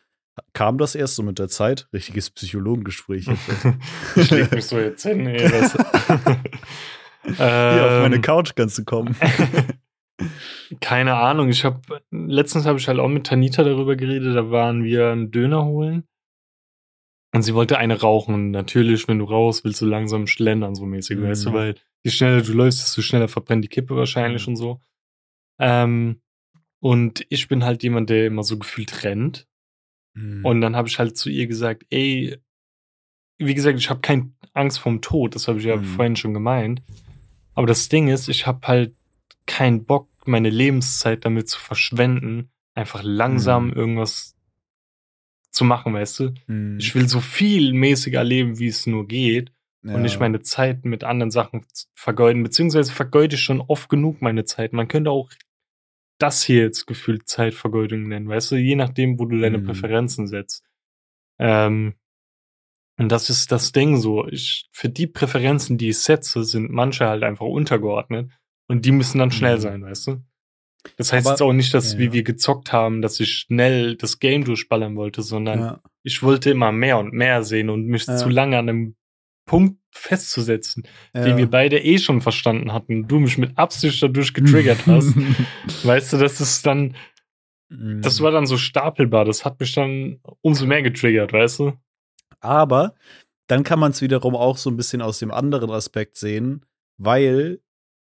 [0.53, 1.87] kam das erst so mit der Zeit?
[1.93, 3.27] Richtiges Psychologengespräch.
[4.15, 5.49] ich leg mich so jetzt hin, ey.
[5.49, 5.73] Das,
[7.23, 9.15] Hier auf meine Ähm, Couch kannst du kommen.
[10.81, 11.49] Keine Ahnung.
[11.49, 14.35] Ich habe letztens habe ich halt auch mit Tanita darüber geredet.
[14.35, 16.03] Da waren wir einen Döner holen
[17.33, 18.33] und sie wollte eine rauchen.
[18.33, 21.23] Und natürlich, wenn du raus willst, du langsam schlendern so mäßig, Mhm.
[21.29, 24.53] weißt du, weil je schneller du läufst, desto schneller verbrennt die Kippe wahrscheinlich Mhm.
[24.53, 24.81] und so.
[25.59, 26.19] Ähm,
[26.79, 29.47] Und ich bin halt jemand, der immer so gefühlt rennt.
[30.13, 30.45] Mhm.
[30.45, 32.37] Und dann habe ich halt zu ihr gesagt, ey,
[33.37, 35.83] wie gesagt, ich habe keine Angst vorm Tod, das habe ich ja Mhm.
[35.83, 36.81] vorhin schon gemeint.
[37.55, 38.95] Aber das Ding ist, ich habe halt
[39.45, 43.73] keinen Bock, meine Lebenszeit damit zu verschwenden, einfach langsam Mhm.
[43.73, 44.35] irgendwas
[45.51, 46.33] zu machen, weißt du?
[46.47, 46.77] Mhm.
[46.79, 49.51] Ich will so viel mäßiger leben, wie es nur geht
[49.83, 49.93] ja.
[49.93, 54.45] und nicht meine Zeit mit anderen Sachen vergeuden, beziehungsweise vergeude ich schon oft genug meine
[54.45, 54.73] Zeit.
[54.73, 55.29] Man könnte auch
[56.23, 59.65] das hier jetzt gefühlt Zeitvergeudung nennen, weißt du, je nachdem, wo du deine Mhm.
[59.65, 60.63] Präferenzen setzt.
[61.39, 61.95] Ähm,
[62.97, 64.27] und das ist das Ding so.
[64.27, 68.31] Ich, für die Präferenzen, die ich setze, sind manche halt einfach untergeordnet
[68.69, 69.61] und die müssen dann schnell Mhm.
[69.61, 70.23] sein, weißt du?
[70.97, 71.99] Das heißt Aber- jetzt auch nicht, dass ja.
[71.99, 75.81] wie wir gezockt haben, dass ich schnell das Game durchballern wollte, sondern Ja.
[76.03, 78.95] ich wollte immer mehr und mehr sehen und mich zu lange an einem
[79.45, 81.21] Punkt festzusetzen, Ja.
[81.23, 85.13] den wir beide eh schon verstanden hatten du mich mit Absicht dadurch getriggert hast.
[85.85, 86.95] weißt du, das ist dann,
[87.69, 88.01] Mhm.
[88.01, 91.73] das war dann so stapelbar, das hat mich dann umso mehr getriggert, weißt du?
[92.39, 92.93] Aber
[93.47, 96.65] dann kann man es wiederum auch so ein bisschen aus dem anderen Aspekt sehen,
[96.97, 97.61] weil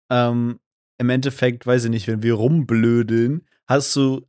[0.09, 0.59] ähm,
[0.97, 4.25] im Endeffekt, weiß ich nicht, wenn wir rumblödeln, hast du,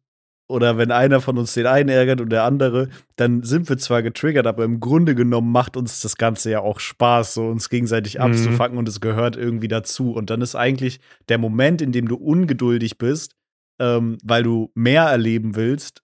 [0.50, 4.02] oder wenn einer von uns den einen ärgert und der andere, dann sind wir zwar
[4.02, 8.16] getriggert, aber im Grunde genommen macht uns das Ganze ja auch Spaß, so uns gegenseitig
[8.16, 8.20] Mhm.
[8.22, 10.12] abzufacken und es gehört irgendwie dazu.
[10.12, 13.36] Und dann ist eigentlich der Moment, in dem du ungeduldig bist,
[13.78, 16.02] ähm, weil du mehr erleben willst,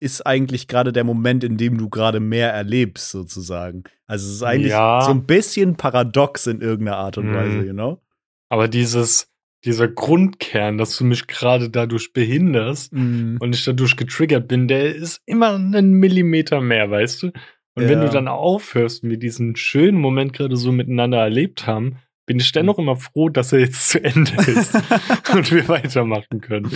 [0.00, 3.84] ist eigentlich gerade der Moment, in dem du gerade mehr erlebst, sozusagen.
[4.06, 5.00] Also es ist eigentlich Ja.
[5.02, 7.34] so ein bisschen paradox in irgendeiner Art und Mhm.
[7.34, 8.02] Weise, you know?
[8.50, 9.28] Aber dieses,
[9.64, 13.38] dieser Grundkern, dass du mich gerade dadurch behinderst Mhm.
[13.40, 17.26] und ich dadurch getriggert bin, der ist immer einen Millimeter mehr, weißt du?
[17.76, 18.04] Und wenn Ja.
[18.06, 21.96] du dann aufhörst und wir diesen schönen Moment gerade so miteinander erlebt haben,
[22.26, 24.74] bin ich dennoch immer froh, dass er jetzt zu Ende ist
[25.34, 26.70] und wir weitermachen können.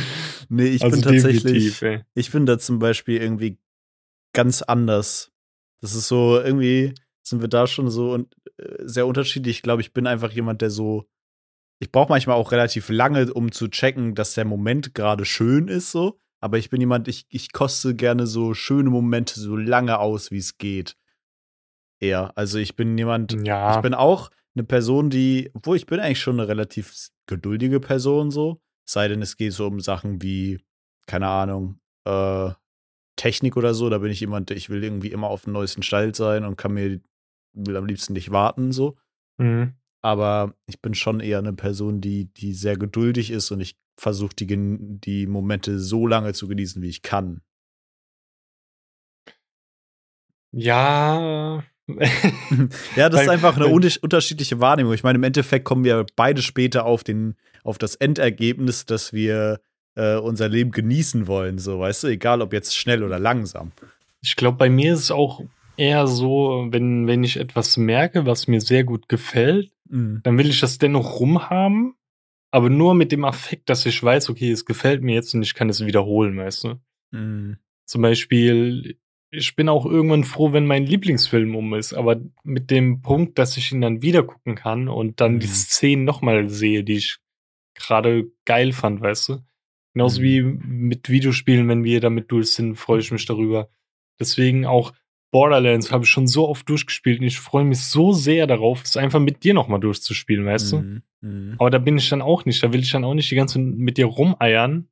[0.48, 2.00] Nee, ich also bin tatsächlich, ey.
[2.14, 3.56] ich bin da zum Beispiel irgendwie
[4.34, 5.30] ganz anders.
[5.80, 9.56] Das ist so, irgendwie sind wir da schon so und äh, sehr unterschiedlich.
[9.58, 11.06] Ich glaube, ich bin einfach jemand, der so,
[11.80, 15.92] ich brauche manchmal auch relativ lange, um zu checken, dass der Moment gerade schön ist,
[15.92, 16.20] so.
[16.40, 20.38] Aber ich bin jemand, ich, ich koste gerne so schöne Momente so lange aus, wie
[20.38, 20.96] es geht.
[22.00, 22.36] Eher.
[22.36, 26.20] Also ich bin jemand, Ja, ich bin auch eine Person, die, obwohl ich bin eigentlich
[26.20, 30.60] schon eine relativ geduldige Person so, sei denn es geht so um Sachen wie,
[31.06, 32.50] keine Ahnung, äh,
[33.16, 35.82] Technik oder so, da bin ich jemand, der ich will irgendwie immer auf dem neuesten
[35.82, 37.00] Stand sein und kann mir,
[37.52, 38.96] will am liebsten nicht warten so.
[39.38, 39.74] mhm.
[40.02, 44.34] Aber ich bin schon eher eine Person, die, die sehr geduldig ist und ich versuche
[44.36, 47.40] die, die Momente so lange zu genießen, wie ich kann.
[50.52, 51.62] ja.
[52.96, 54.92] Ja, das ist einfach eine unterschiedliche Wahrnehmung.
[54.92, 57.34] Ich meine, im Endeffekt kommen wir beide später auf, den,
[57.64, 59.60] auf das Endergebnis, dass wir
[59.94, 63.72] äh, unser Leben genießen wollen, so, weißt du, egal ob jetzt schnell oder langsam.
[64.20, 65.42] Ich glaube, bei mir ist es auch
[65.76, 70.20] eher so, wenn, wenn ich etwas merke, was mir sehr gut gefällt, Mhm.
[70.22, 71.94] dann will ich das dennoch rumhaben,
[72.50, 75.54] aber nur mit dem Affekt, dass ich weiß, okay, es gefällt mir jetzt und ich
[75.54, 76.74] kann es wiederholen, weißt du?
[77.10, 77.58] Mhm.
[77.86, 78.98] Zum Beispiel,
[79.30, 83.56] ich bin auch irgendwann froh, wenn mein Lieblingsfilm um ist, aber mit dem Punkt, dass
[83.56, 85.50] ich ihn dann wieder gucken kann und dann die Mhm.
[85.52, 87.18] Szenen nochmal sehe, die ich
[87.74, 89.38] gerade geil fand, weißt du?
[89.94, 90.24] Genauso Mhm.
[90.24, 93.68] wie mit Videospielen, wenn wir damit durch sind, freue ich mich darüber.
[94.20, 94.92] Deswegen auch
[95.30, 98.96] Borderlands habe ich schon so oft durchgespielt und ich freue mich so sehr darauf, es
[98.96, 100.76] einfach mit dir nochmal durchzuspielen, weißt du?
[100.78, 101.02] Mhm.
[101.20, 101.54] Mhm.
[101.58, 102.62] Aber da bin ich dann auch nicht.
[102.62, 104.88] Da will ich dann auch nicht die ganze Zeit mit dir rumeiern.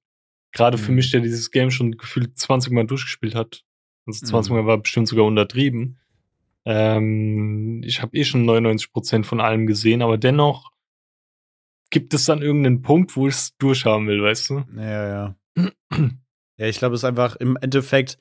[0.53, 0.97] Gerade für Mhm.
[0.97, 3.65] mich, der dieses Game schon gefühlt 20 Mal durchgespielt hat.
[4.07, 4.57] Also 20 Mhm.
[4.59, 5.99] Mal war bestimmt sogar untertrieben.
[6.65, 10.71] Ähm, ich habe eh schon 99% von allem gesehen, aber dennoch
[11.91, 14.65] gibt es dann irgendeinen Punkt, wo ich es durchhaben will, weißt du?
[14.77, 15.71] Ja, ja.
[16.59, 18.19] Ja, ich glaube, es ist einfach im Endeffekt,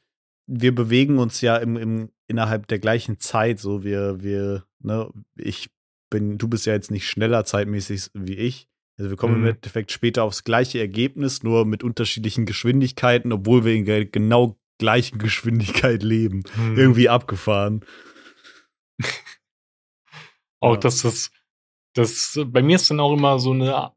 [0.48, 3.60] wir bewegen uns ja im, im, innerhalb der gleichen Zeit.
[3.60, 5.70] So, wir, wir, ne, ich
[6.10, 8.68] bin, du bist ja jetzt nicht schneller zeitmäßig wie ich.
[8.98, 9.48] Also wir kommen Mhm.
[9.48, 15.18] im Endeffekt später aufs gleiche Ergebnis, nur mit unterschiedlichen Geschwindigkeiten, obwohl wir in genau gleichen
[15.20, 16.44] Geschwindigkeit leben.
[16.56, 16.78] Hm.
[16.78, 17.84] Irgendwie abgefahren.
[20.62, 20.80] Auch Ja.
[20.80, 21.32] dass das,
[21.94, 23.92] das, bei mir ist dann auch immer so eine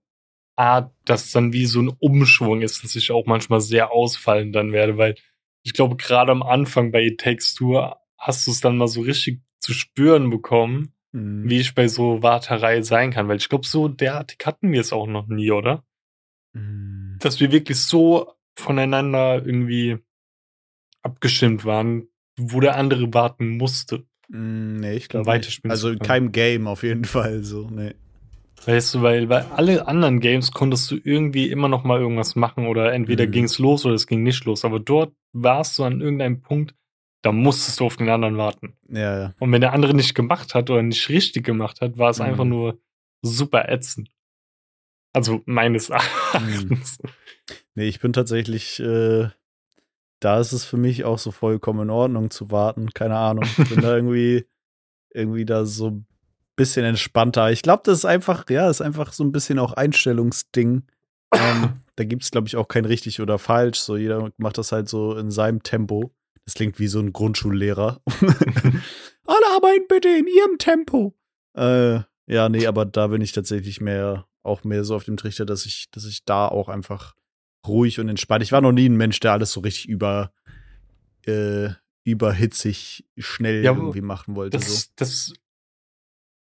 [0.56, 4.72] Art, dass dann wie so ein Umschwung ist, dass ich auch manchmal sehr ausfallen dann
[4.72, 5.14] werde, weil
[5.62, 7.80] ich glaube, gerade am Anfang bei It Takes Two
[8.18, 11.48] hast du es dann mal so richtig zu spüren bekommen, Mhm.
[11.48, 14.92] wie ich bei so Warterei sein kann, weil ich glaube, so derartig hatten wir es
[14.92, 15.84] auch noch nie, oder?
[16.52, 17.16] Mhm.
[17.20, 19.96] Dass wir wirklich so voneinander irgendwie
[21.02, 24.06] abgestimmt waren, wo der andere warten musste.
[24.28, 27.94] Mm, Nee, ich glaube weiterspielen Also in keinem Game auf jeden Fall so, nee.
[28.66, 32.66] Weißt du, weil bei alle anderen Games konntest du irgendwie immer noch mal irgendwas machen
[32.66, 33.30] oder entweder Mhm.
[33.30, 34.64] ging es los oder es ging nicht los.
[34.64, 36.74] Aber dort warst du an irgendeinem Punkt,
[37.22, 38.76] da musstest du auf den anderen warten.
[38.88, 39.34] Ja, ja.
[39.38, 42.24] Und wenn der andere nicht gemacht hat oder nicht richtig gemacht hat, war es Mhm.
[42.24, 42.78] einfach nur
[43.22, 44.10] super ätzend.
[45.14, 45.94] Also meines Mhm.
[45.94, 46.98] Erachtens.
[47.74, 49.28] Nee, ich bin tatsächlich, äh,
[50.20, 52.90] da ist es für mich auch so vollkommen in Ordnung zu warten.
[52.92, 53.44] Keine Ahnung.
[53.44, 54.44] Ich bin da irgendwie,
[55.14, 56.02] irgendwie da so
[56.58, 57.50] bisschen entspannter.
[57.50, 60.82] Ich glaube, das ist einfach, ja, ist einfach so ein bisschen auch Einstellungsding.
[61.34, 63.78] ähm, da gibt es, glaube ich, auch kein richtig oder falsch.
[63.78, 66.12] So, jeder macht das halt so in seinem Tempo.
[66.44, 68.00] Das klingt wie so ein Grundschullehrer.
[69.26, 71.14] Alle arbeiten bitte in ihrem Tempo.
[71.54, 75.44] Äh, ja, nee, aber da bin ich tatsächlich mehr, auch mehr so auf dem Trichter,
[75.46, 77.14] dass ich, dass ich da auch einfach
[77.66, 78.42] ruhig und entspannt.
[78.42, 80.32] Ich war noch nie ein Mensch, der alles so richtig über,
[81.26, 81.70] äh,
[82.04, 84.58] überhitzig schnell Ja, irgendwie machen wollte.
[84.58, 84.88] so.
[84.96, 85.34] Das,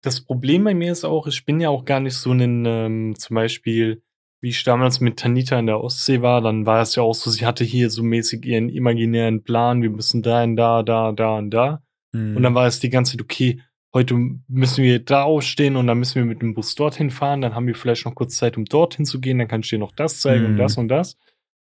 [0.06, 3.16] das, Problem bei mir ist auch, ich bin ja auch gar nicht so ein, ähm,
[3.18, 4.02] zum Beispiel,
[4.42, 7.30] wie ich damals mit Tanita in der Ostsee war, dann war es ja auch so,
[7.32, 11.50] sie hatte hier so mäßig ihren imaginären Plan, wir müssen dahin, da, da, da und
[11.52, 11.82] da.
[12.14, 12.38] Mhm.
[12.38, 13.62] Und dann war es die ganze Zeit, okay,
[13.94, 14.16] heute
[14.48, 17.66] müssen wir da aufstehen und dann müssen wir mit dem Bus dorthin fahren, dann haben
[17.66, 20.20] wir vielleicht noch kurz Zeit, um dorthin zu gehen, dann kann ich dir noch das
[20.20, 20.58] zeigen und Mhm.
[20.58, 21.18] das und das.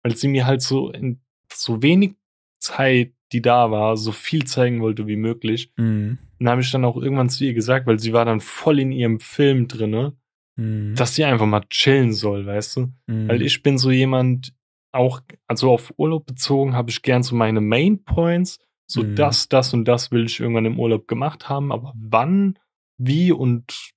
[0.03, 1.21] Weil sie mir halt so in
[1.53, 2.15] so wenig
[2.59, 5.73] Zeit, die da war, so viel zeigen wollte wie möglich.
[5.77, 6.19] Mhm.
[6.39, 8.93] Und habe ich dann auch irgendwann zu ihr gesagt, weil sie war dann voll in
[8.93, 10.15] ihrem Film drinne,
[10.57, 10.95] Mhm.
[10.95, 12.81] dass sie einfach mal chillen soll, weißt du?
[13.07, 13.29] Mhm.
[13.29, 14.55] Weil ich bin so jemand,
[14.93, 18.59] auch, also auf Urlaub bezogen, habe ich gern so meine Main Points.
[18.87, 19.17] So Mhm.
[19.17, 21.73] das, das und das will ich irgendwann im Urlaub gemacht haben.
[21.73, 22.59] Aber wann,
[22.97, 23.93] wie und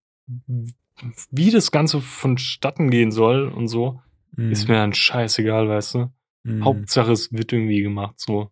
[1.32, 4.02] wie das Ganze vonstatten gehen soll und so,
[4.36, 4.52] Mhm.
[4.52, 6.12] ist mir dann scheißegal, weißt du?
[6.44, 6.66] Mhm.
[6.66, 8.52] Hauptsache, es wird irgendwie gemacht, so.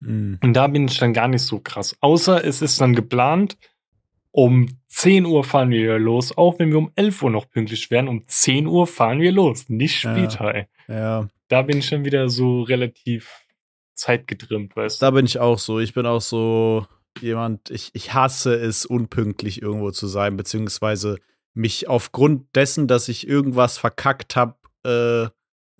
[0.00, 0.38] Mhm.
[0.42, 1.96] Und da bin ich dann gar nicht so krass.
[2.00, 3.56] Außer es ist dann geplant,
[4.32, 8.08] um 10 Uhr fahren wir los, auch wenn wir um 11 Uhr noch pünktlich wären.
[8.08, 10.12] Um 10 Uhr fahren wir los, nicht Ja.
[10.14, 10.66] später, ey.
[10.88, 13.28] Ja, Da bin ich dann wieder so relativ
[13.94, 15.06] zeitgetrimmt, weißt du?
[15.06, 15.78] da bin ich auch so.
[15.80, 16.86] Ich bin auch so
[17.20, 21.16] jemand, ich, ich hasse es, unpünktlich irgendwo zu sein, beziehungsweise
[21.54, 25.28] mich aufgrund dessen, dass ich irgendwas verkackt habe, äh,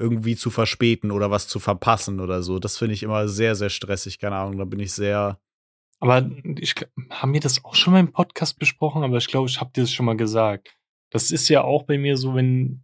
[0.01, 2.59] irgendwie zu verspäten oder was zu verpassen oder so.
[2.59, 4.19] Das finde ich immer sehr, sehr stressig.
[4.19, 5.39] Keine Ahnung, da bin ich sehr.
[6.01, 6.75] Aber ich
[7.11, 9.83] haben wir das auch schon mal im Podcast besprochen, aber ich glaube, ich habe dir
[9.83, 10.77] das schon mal gesagt.
[11.11, 12.83] Das ist ja auch bei mir so, wenn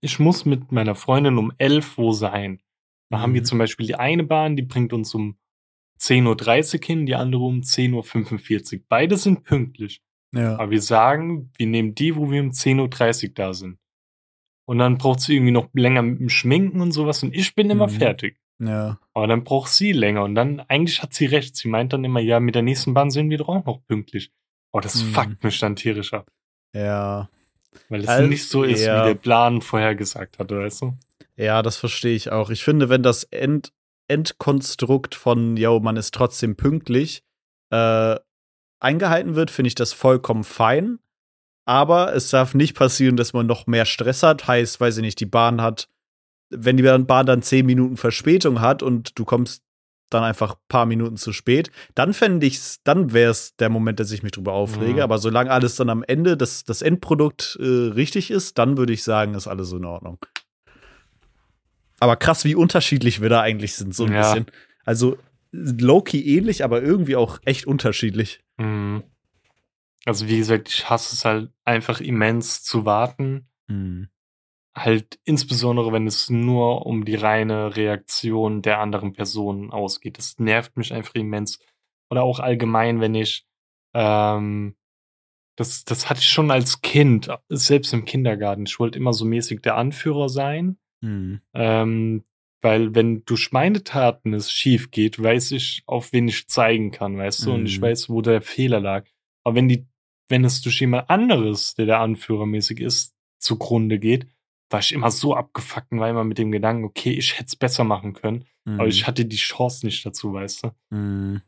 [0.00, 2.62] ich muss mit meiner Freundin um 11 Uhr sein.
[3.10, 3.46] Da haben wir Mhm.
[3.46, 5.36] zum Beispiel die eine Bahn, die bringt uns um
[6.00, 8.84] 10.30 Uhr hin, die andere um 10.45 Uhr.
[8.88, 10.02] Beide sind pünktlich.
[10.34, 10.56] Ja.
[10.58, 13.78] Aber wir sagen, wir nehmen die, wo wir um 10.30 Uhr da sind.
[14.66, 17.70] Und dann braucht sie irgendwie noch länger mit dem Schminken und sowas und ich bin
[17.70, 17.90] immer Mhm.
[17.92, 18.36] fertig.
[18.58, 18.98] Ja.
[19.14, 21.56] Aber dann braucht sie länger und dann, eigentlich hat sie recht.
[21.56, 24.32] Sie meint dann immer, ja, mit der nächsten Bahn sind wir doch auch noch pünktlich.
[24.72, 25.08] Oh, das Mhm.
[25.12, 26.26] fuckt mich dann tierisch ab.
[26.74, 27.28] Ja.
[27.88, 29.02] Weil es Also, nicht so ist, ja.
[29.04, 30.94] wie der Plan vorhergesagt hatte, weißt du?
[31.36, 32.50] Ja, das verstehe ich auch.
[32.50, 33.72] Ich finde, wenn das End
[34.08, 37.22] Endkonstrukt von, yo, man ist trotzdem pünktlich,
[37.70, 38.16] äh,
[38.80, 40.98] eingehalten wird, finde ich das vollkommen fein.
[41.66, 44.46] Aber es darf nicht passieren, dass man noch mehr Stress hat.
[44.46, 45.88] Heißt, weiß ich nicht, die Bahn hat,
[46.48, 49.62] wenn die Bahn dann zehn Minuten Verspätung hat und du kommst
[50.08, 53.98] dann einfach ein paar Minuten zu spät, dann fände ich's, dann wäre es der Moment,
[53.98, 54.94] dass ich mich drüber aufrege.
[54.94, 55.00] Mhm.
[55.00, 59.02] Aber solange alles dann am Ende, das, das Endprodukt äh, richtig ist, dann würde ich
[59.02, 60.18] sagen, ist alles in Ordnung.
[61.98, 64.20] Aber krass, wie unterschiedlich wir da eigentlich sind, so ein Ja.
[64.20, 64.46] bisschen.
[64.84, 65.18] Also
[65.50, 68.40] low-key ähnlich, aber irgendwie auch echt unterschiedlich.
[68.58, 69.02] Mhm.
[70.06, 73.48] Also, wie gesagt, ich hasse es halt einfach immens zu warten.
[74.74, 80.18] Halt insbesondere, wenn es nur um die reine Reaktion der anderen Person ausgeht.
[80.18, 81.58] Das nervt mich einfach immens.
[82.10, 83.46] Oder auch allgemein, wenn ich,
[83.94, 84.76] ähm,
[85.56, 88.66] das, das hatte ich schon als Kind, selbst im Kindergarten.
[88.66, 90.78] Ich wollte immer so mäßig der Anführer sein.
[91.00, 91.40] Mhm.
[91.54, 92.24] Ähm,
[92.62, 97.16] weil wenn durch meine Taten es schief geht, weiß ich, auf wen ich zeigen kann,
[97.16, 97.82] weißt du, und ich Mhm.
[97.82, 99.06] weiß, wo der Fehler lag.
[99.44, 99.86] Aber wenn die,
[100.28, 104.26] wenn es durch jemand anderes, der der Anführermäßig ist, zugrunde geht,
[104.70, 107.56] war ich immer so abgefuckt und war immer mit dem Gedanken, okay, ich hätte es
[107.56, 108.80] besser machen können, Mhm.
[108.80, 110.70] aber ich hatte die Chance nicht dazu, weißt du.
[110.90, 111.42] Mhm.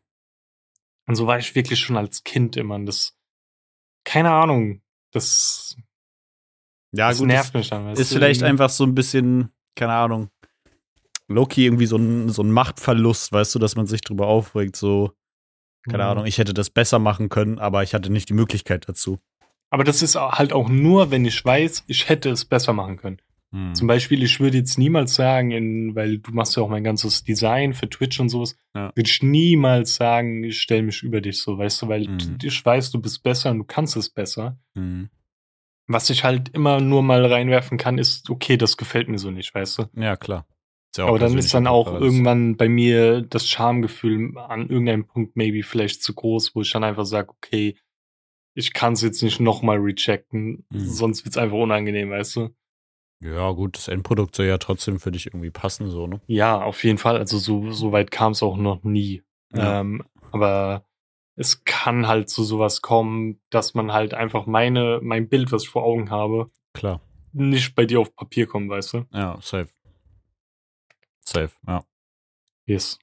[1.08, 2.76] Und so war ich wirklich schon als Kind immer.
[2.76, 3.16] Und das,
[4.04, 5.76] keine Ahnung, das,
[6.94, 7.86] Ja, das gut, nervt mich dann.
[7.86, 10.30] weißt ist du, vielleicht einfach so ein bisschen, keine Ahnung,
[11.26, 15.12] Loki irgendwie so ein, so ein Machtverlust, weißt du, dass man sich drüber aufregt, so,
[15.88, 16.10] keine Mhm.
[16.10, 19.18] Ahnung, ich hätte das besser machen können, aber ich hatte nicht die Möglichkeit dazu.
[19.70, 23.18] Aber das ist halt auch nur, wenn ich weiß, ich hätte es besser machen können.
[23.50, 23.74] Mhm.
[23.74, 27.24] Zum Beispiel, ich würde jetzt niemals sagen, in, weil du machst ja auch mein ganzes
[27.24, 28.92] Design für Twitch und sowas, Ja.
[28.94, 32.38] würde ich niemals sagen, ich stelle mich über dich so, weißt du, weil Mhm.
[32.42, 34.58] ich weiß, du bist besser und du kannst es besser.
[34.74, 35.08] Mhm.
[35.86, 39.54] Was ich halt immer nur mal reinwerfen kann, ist, okay, das gefällt mir so nicht,
[39.54, 39.84] weißt du?
[39.96, 40.46] Ja, klar.
[40.98, 45.62] Ja Aber dann ist dann auch irgendwann bei mir das Schamgefühl an irgendeinem Punkt maybe
[45.62, 47.76] vielleicht zu groß, wo ich dann einfach sage, okay,
[48.54, 50.80] ich kann es jetzt nicht nochmal rechecken, mhm.
[50.80, 52.48] sonst wird es einfach unangenehm, weißt du?
[53.20, 56.20] Ja, gut, das Endprodukt soll ja trotzdem für dich irgendwie passen, so, ne?
[56.26, 57.16] Ja, auf jeden Fall.
[57.16, 59.22] Also so, so weit kam es auch noch nie.
[59.52, 59.80] Ja.
[59.80, 60.84] Ähm, aber
[61.34, 65.68] es kann halt zu sowas kommen, dass man halt einfach meine, mein Bild, was ich
[65.68, 67.00] vor Augen habe, klar,
[67.32, 69.04] nicht bei dir auf Papier kommt, weißt du?
[69.12, 69.68] Ja, safe.
[71.28, 71.82] Safe, ja.
[72.66, 72.98] Yes.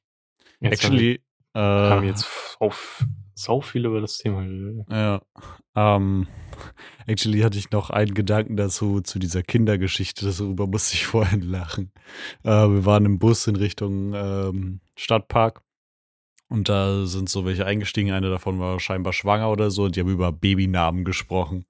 [0.59, 1.21] Jetzt Actually,
[1.53, 3.05] haben wir, äh, haben jetzt auf
[3.35, 4.45] sau viel über das Thema.
[4.89, 5.21] Ja.
[5.75, 6.27] Ähm,
[7.05, 10.25] actually hatte ich noch einen Gedanken dazu, zu dieser Kindergeschichte.
[10.25, 11.91] Darüber musste ich vorhin lachen.
[12.43, 15.61] Äh, wir waren im Bus in Richtung ähm, Stadtpark.
[16.47, 18.11] Und da sind so welche eingestiegen.
[18.11, 19.83] Eine davon war scheinbar schwanger oder so.
[19.83, 21.65] Und die haben über Babynamen gesprochen.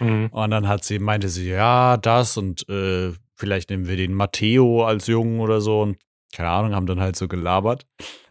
[0.00, 0.28] Mhm.
[0.30, 4.84] Und dann hat sie, meinte sie, ja, das und äh, vielleicht nehmen wir den Matteo
[4.84, 5.82] als Jungen oder so.
[5.82, 5.98] Und
[6.34, 7.86] keine Ahnung, haben dann halt so gelabert.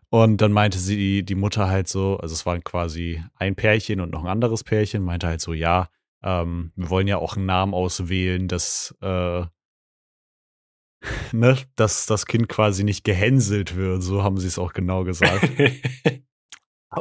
[0.09, 4.11] Und dann meinte sie, die Mutter halt so, also es waren quasi ein Pärchen und
[4.11, 5.87] noch ein anderes Pärchen, meinte halt so, ja,
[6.21, 9.45] ähm, wir wollen ja auch einen Namen auswählen, dass, äh,
[11.31, 14.03] ne, dass das Kind quasi nicht gehänselt wird.
[14.03, 15.49] So haben sie es auch genau gesagt.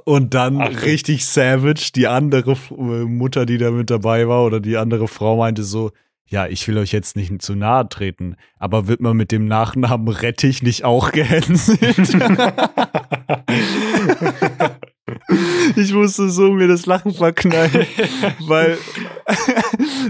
[0.04, 4.60] Und dann Ach, richtig savage, die andere äh, Mutter, die da mit dabei war, oder
[4.60, 5.90] die andere Frau meinte so,
[6.30, 10.06] ja, ich will euch jetzt nicht zu nahe treten, aber wird man mit dem Nachnamen
[10.08, 11.80] Rettich nicht auch gehänselt?
[15.76, 17.84] ich musste so mir das Lachen verknallen,
[18.46, 18.78] weil,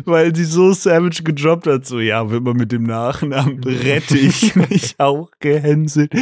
[0.04, 5.00] weil sie so savage gedroppt hat, so, ja, wird man mit dem Nachnamen Rettich nicht
[5.00, 6.12] auch gehänselt?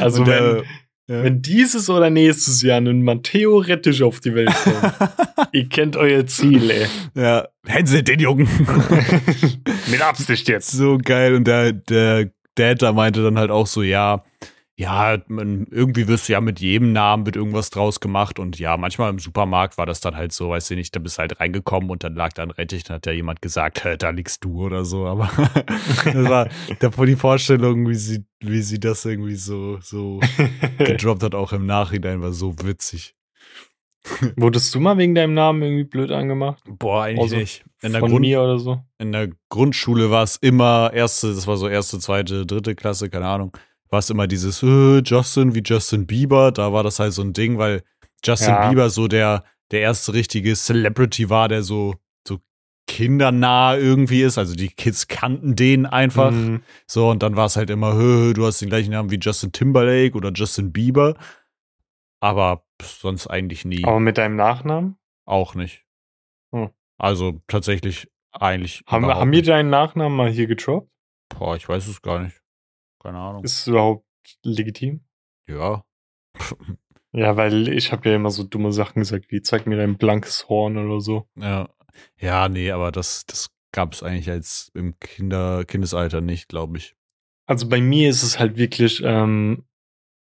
[0.00, 0.62] also, Und, wenn, äh,
[1.06, 1.22] ja.
[1.22, 6.26] Wenn dieses oder nächstes Jahr ein Matteo Rettich auf die Welt kommt, ihr kennt euer
[6.26, 6.86] Ziel, ey.
[7.14, 8.48] Ja, hänselt den Jungen.
[9.90, 10.72] Mit Absicht jetzt.
[10.72, 11.34] So geil.
[11.34, 14.24] Und der, der Dad da meinte dann halt auch so, ja,
[14.76, 18.76] ja, man, irgendwie wirst du ja mit jedem Namen wird irgendwas draus gemacht und ja,
[18.76, 21.38] manchmal im Supermarkt war das dann halt so, weißt du nicht, da bist du halt
[21.38, 24.64] reingekommen und dann lag da ein Rettich, dann hat ja jemand gesagt, da liegst du
[24.64, 25.30] oder so, aber
[26.80, 30.18] das war die Vorstellung, wie sie, wie sie das irgendwie so, so
[30.78, 33.14] gedroppt hat, auch im Nachhinein, war so witzig.
[34.36, 36.62] Wurdest du mal wegen deinem Namen irgendwie blöd angemacht?
[36.66, 37.64] Boah, eigentlich also nicht.
[37.80, 38.82] In der von Grund, mir oder so?
[38.98, 43.28] In der Grundschule war es immer erste, das war so erste, zweite, dritte Klasse, keine
[43.28, 43.56] Ahnung
[43.94, 46.50] war es immer dieses äh, Justin wie Justin Bieber.
[46.50, 47.84] Da war das halt so ein Ding, weil
[48.24, 48.68] Justin ja.
[48.68, 51.94] Bieber so der, der erste richtige Celebrity war, der so,
[52.26, 52.40] so
[52.88, 54.36] kindernah irgendwie ist.
[54.36, 56.32] Also die Kids kannten den einfach.
[56.32, 56.64] Mhm.
[56.88, 57.92] So, und dann war es halt immer,
[58.34, 61.14] du hast den gleichen Namen wie Justin Timberlake oder Justin Bieber.
[62.18, 63.84] Aber sonst eigentlich nie.
[63.84, 64.96] Aber mit deinem Nachnamen?
[65.24, 65.84] Auch nicht.
[66.52, 66.70] Hm.
[66.98, 68.82] Also tatsächlich eigentlich.
[68.88, 70.90] Haben, haben wir deinen Nachnamen mal hier getroppt?
[71.28, 72.43] Boah, ich weiß es gar nicht.
[73.04, 73.44] Keine Ahnung.
[73.44, 74.06] Ist es überhaupt
[74.42, 75.04] legitim?
[75.46, 75.84] Ja.
[77.12, 80.48] ja, weil ich habe ja immer so dumme Sachen gesagt, wie zeig mir dein blankes
[80.48, 81.28] Horn oder so.
[81.36, 81.68] Ja.
[82.18, 86.96] Ja, nee, aber das, das gab es eigentlich als im Kinder, Kindesalter nicht, glaube ich.
[87.46, 89.64] Also bei mir ist es halt wirklich ähm,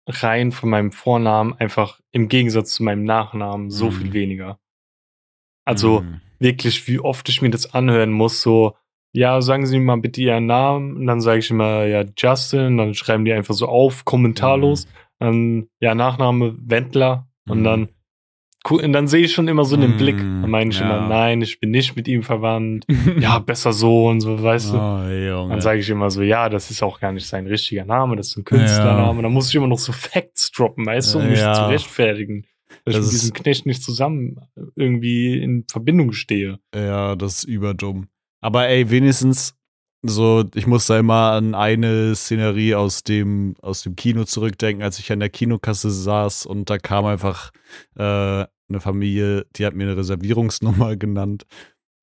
[0.07, 3.91] rein von meinem Vornamen einfach im Gegensatz zu meinem Nachnamen so mm.
[3.91, 4.13] viel mhm.
[4.13, 4.59] weniger.
[5.65, 6.21] Also mm.
[6.39, 8.75] wirklich, wie oft ich mir das anhören muss, so,
[9.13, 10.95] ja, sagen Sie mal bitte Ihren Namen.
[10.95, 12.77] Und dann sage ich immer, ja, Justin.
[12.77, 14.85] Dann schreiben die einfach so auf, kommentarlos.
[14.85, 14.89] Mhm.
[15.19, 17.27] Dann, ja, Nachname Wendler.
[17.45, 17.51] Mhm.
[17.51, 17.89] Und dann,
[18.69, 19.97] und dann sehe ich schon immer so einen mhm.
[19.97, 20.17] Blick.
[20.17, 20.85] Dann meine ich ja.
[20.85, 22.85] immer, nein, ich bin nicht mit ihm verwandt.
[23.19, 24.77] ja, besser so und so, weißt du.
[24.77, 28.15] Oh, dann sage ich immer so, ja, das ist auch gar nicht sein richtiger Name,
[28.15, 29.17] das ist ein Künstlername.
[29.17, 29.21] Ja.
[29.23, 31.53] Dann muss ich immer noch so Facts droppen, weißt du, um mich ja.
[31.53, 32.45] zu rechtfertigen.
[32.85, 34.39] Dass das ich mit diesem Knecht nicht zusammen
[34.75, 36.59] irgendwie in Verbindung stehe.
[36.73, 38.07] Ja, das ist überdumm.
[38.41, 39.55] Aber ey, wenigstens
[40.03, 44.97] so, ich muss da immer an eine Szenerie aus dem, aus dem Kino zurückdenken, als
[44.97, 47.51] ich an der Kinokasse saß und da kam einfach
[47.95, 51.45] äh, eine Familie, die hat mir eine Reservierungsnummer genannt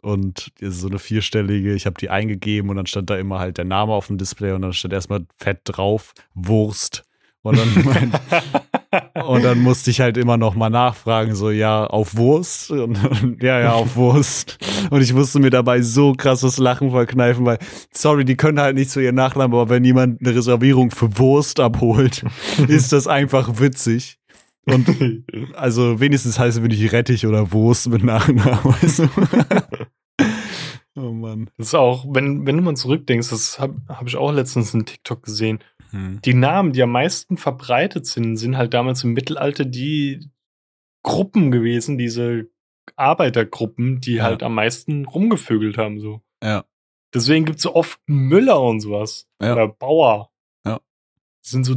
[0.00, 3.64] und so eine vierstellige, ich habe die eingegeben und dann stand da immer halt der
[3.64, 7.02] Name auf dem Display und dann stand erstmal fett drauf, Wurst.
[7.42, 8.12] Und dann, mein,
[9.26, 12.70] und dann musste ich halt immer noch mal nachfragen, so, ja, auf Wurst?
[12.70, 14.58] Und, und, ja, ja, auf Wurst.
[14.90, 17.58] Und ich musste mir dabei so krasses Lachen verkneifen, weil,
[17.92, 21.60] sorry, die können halt nicht zu ihren Nachnamen, aber wenn jemand eine Reservierung für Wurst
[21.60, 22.24] abholt,
[22.68, 24.18] ist das einfach witzig.
[24.64, 24.88] Und
[25.54, 28.74] also wenigstens heißt es wirklich Rettich oder Wurst mit Nachnamen.
[28.82, 29.08] Also.
[30.96, 31.50] oh Mann.
[31.58, 34.84] Das ist auch, wenn, wenn du mal zurückdenkst, das habe hab ich auch letztens in
[34.84, 35.60] TikTok gesehen
[35.90, 36.20] hm.
[36.22, 40.30] Die Namen, die am meisten verbreitet sind, sind halt damals im Mittelalter die
[41.02, 42.48] Gruppen gewesen, diese
[42.96, 44.24] Arbeitergruppen, die Ja.
[44.24, 46.20] halt am meisten rumgevögelt haben, so.
[46.42, 46.64] Ja.
[47.14, 49.26] Deswegen gibt's so oft Müller und sowas.
[49.40, 49.52] Ja.
[49.52, 50.30] Oder Bauer.
[50.66, 50.80] Ja.
[51.42, 51.76] Das sind so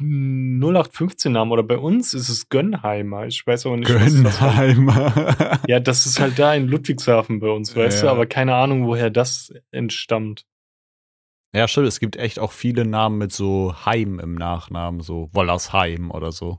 [0.00, 1.52] 0815 Namen.
[1.52, 3.26] Oder bei uns ist es Gönnheimer.
[3.26, 4.38] Ich weiß aber nicht, was das.
[4.40, 5.60] Gönnheimer.
[5.68, 8.12] Ja, das ist halt da in Ludwigshafen bei uns, weißt du, Ja.
[8.12, 10.46] aber keine Ahnung, woher das entstammt.
[11.54, 11.86] Ja, stimmt.
[11.86, 16.58] Es gibt echt auch viele Namen mit so Heim im Nachnamen, so Wollersheim oder so.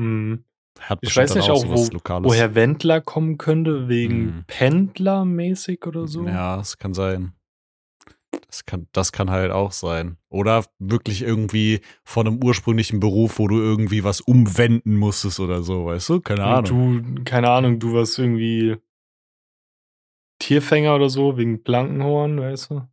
[0.00, 0.44] Hm.
[0.80, 1.88] Hat Ich weiß nicht auch, wo,
[2.22, 4.44] woher Wendler kommen könnte, wegen Hm.
[4.46, 6.26] Pendlermäßig oder so.
[6.26, 7.34] Ja, das kann sein.
[8.46, 10.16] Das kann, das kann halt auch sein.
[10.30, 15.86] Oder wirklich irgendwie von einem ursprünglichen Beruf, wo du irgendwie was umwenden musstest oder so,
[15.86, 16.20] weißt du?
[16.22, 17.16] Keine Ahnung.
[17.16, 18.78] du, keine Ahnung, du warst irgendwie
[20.38, 22.88] Tierfänger oder so, wegen Blankenhorn, weißt du?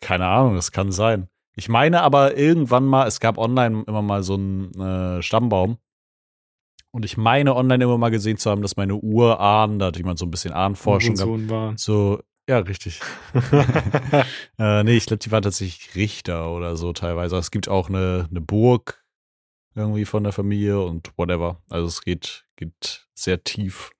[0.00, 1.28] Keine Ahnung, das kann sein.
[1.56, 5.78] Ich meine aber irgendwann mal, es gab online immer mal so einen äh, Stammbaum.
[6.92, 10.16] Und ich meine online immer mal gesehen zu haben, dass meine Urahnen, da die man
[10.16, 11.16] so ein bisschen Ahnenforschung
[11.48, 11.76] waren.
[11.76, 13.00] so, ja, richtig.
[14.58, 17.36] Äh, nee, ich glaube, die waren tatsächlich Richter oder so teilweise.
[17.36, 19.04] Es gibt auch eine, eine Burg
[19.74, 21.62] irgendwie von der Familie und whatever.
[21.70, 23.90] Also es geht, geht sehr tief.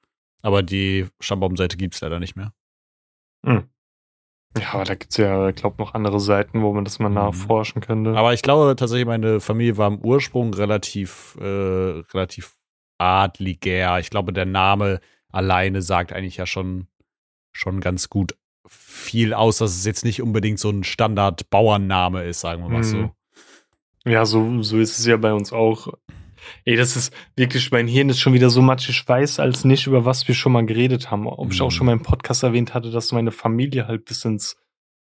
[0.42, 2.52] Aber die Stammbaumseite gibt es leider nicht mehr.
[4.58, 7.14] Ja, aber da gibt's ja, glaub noch andere Seiten, wo man das mal Mhm.
[7.14, 8.16] nachforschen könnte.
[8.16, 11.44] Aber ich glaube tatsächlich, meine Familie war im Ursprung relativ, äh,
[12.12, 12.56] relativ
[12.98, 13.98] adliger.
[14.00, 15.00] Ich glaube, der Name
[15.32, 16.88] alleine sagt eigentlich ja schon,
[17.52, 18.34] schon ganz gut
[18.66, 22.96] viel aus, dass es jetzt nicht unbedingt so ein Standard-Bauernname ist, sagen wir mal so.
[22.96, 23.10] Mhm.
[24.06, 25.88] Ja, so, so ist es ja bei uns auch.
[26.64, 30.04] Ey, das ist wirklich, mein Hirn ist schon wieder so matschig weiß als nicht, über
[30.04, 31.26] was wir schon mal geredet haben.
[31.26, 31.70] Ob ich auch Mhm.
[31.70, 34.56] schon mal im Podcast erwähnt hatte, dass meine Familie halt bis ins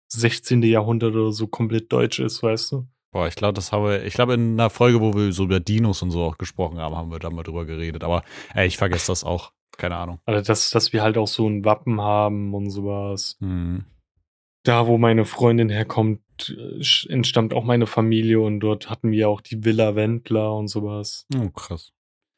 [0.09, 0.61] 16.
[0.63, 2.87] Jahrhundert oder so komplett deutsch ist, weißt du?
[3.11, 5.59] Boah, ich glaube, das haben wir, ich glaube, in einer Folge, wo wir so über
[5.59, 8.03] Dinos und so auch gesprochen haben, haben wir da mal drüber geredet.
[8.03, 8.23] Aber
[8.53, 9.51] ey, ich vergesse das auch.
[9.77, 10.19] Keine Ahnung.
[10.25, 13.35] Also, dass, dass wir halt auch so ein Wappen haben und sowas.
[13.39, 13.85] Hm.
[14.63, 16.21] Da, wo meine Freundin herkommt,
[17.07, 21.25] entstammt auch meine Familie und dort hatten wir auch die Villa Wendler und sowas.
[21.37, 21.91] Oh, krass.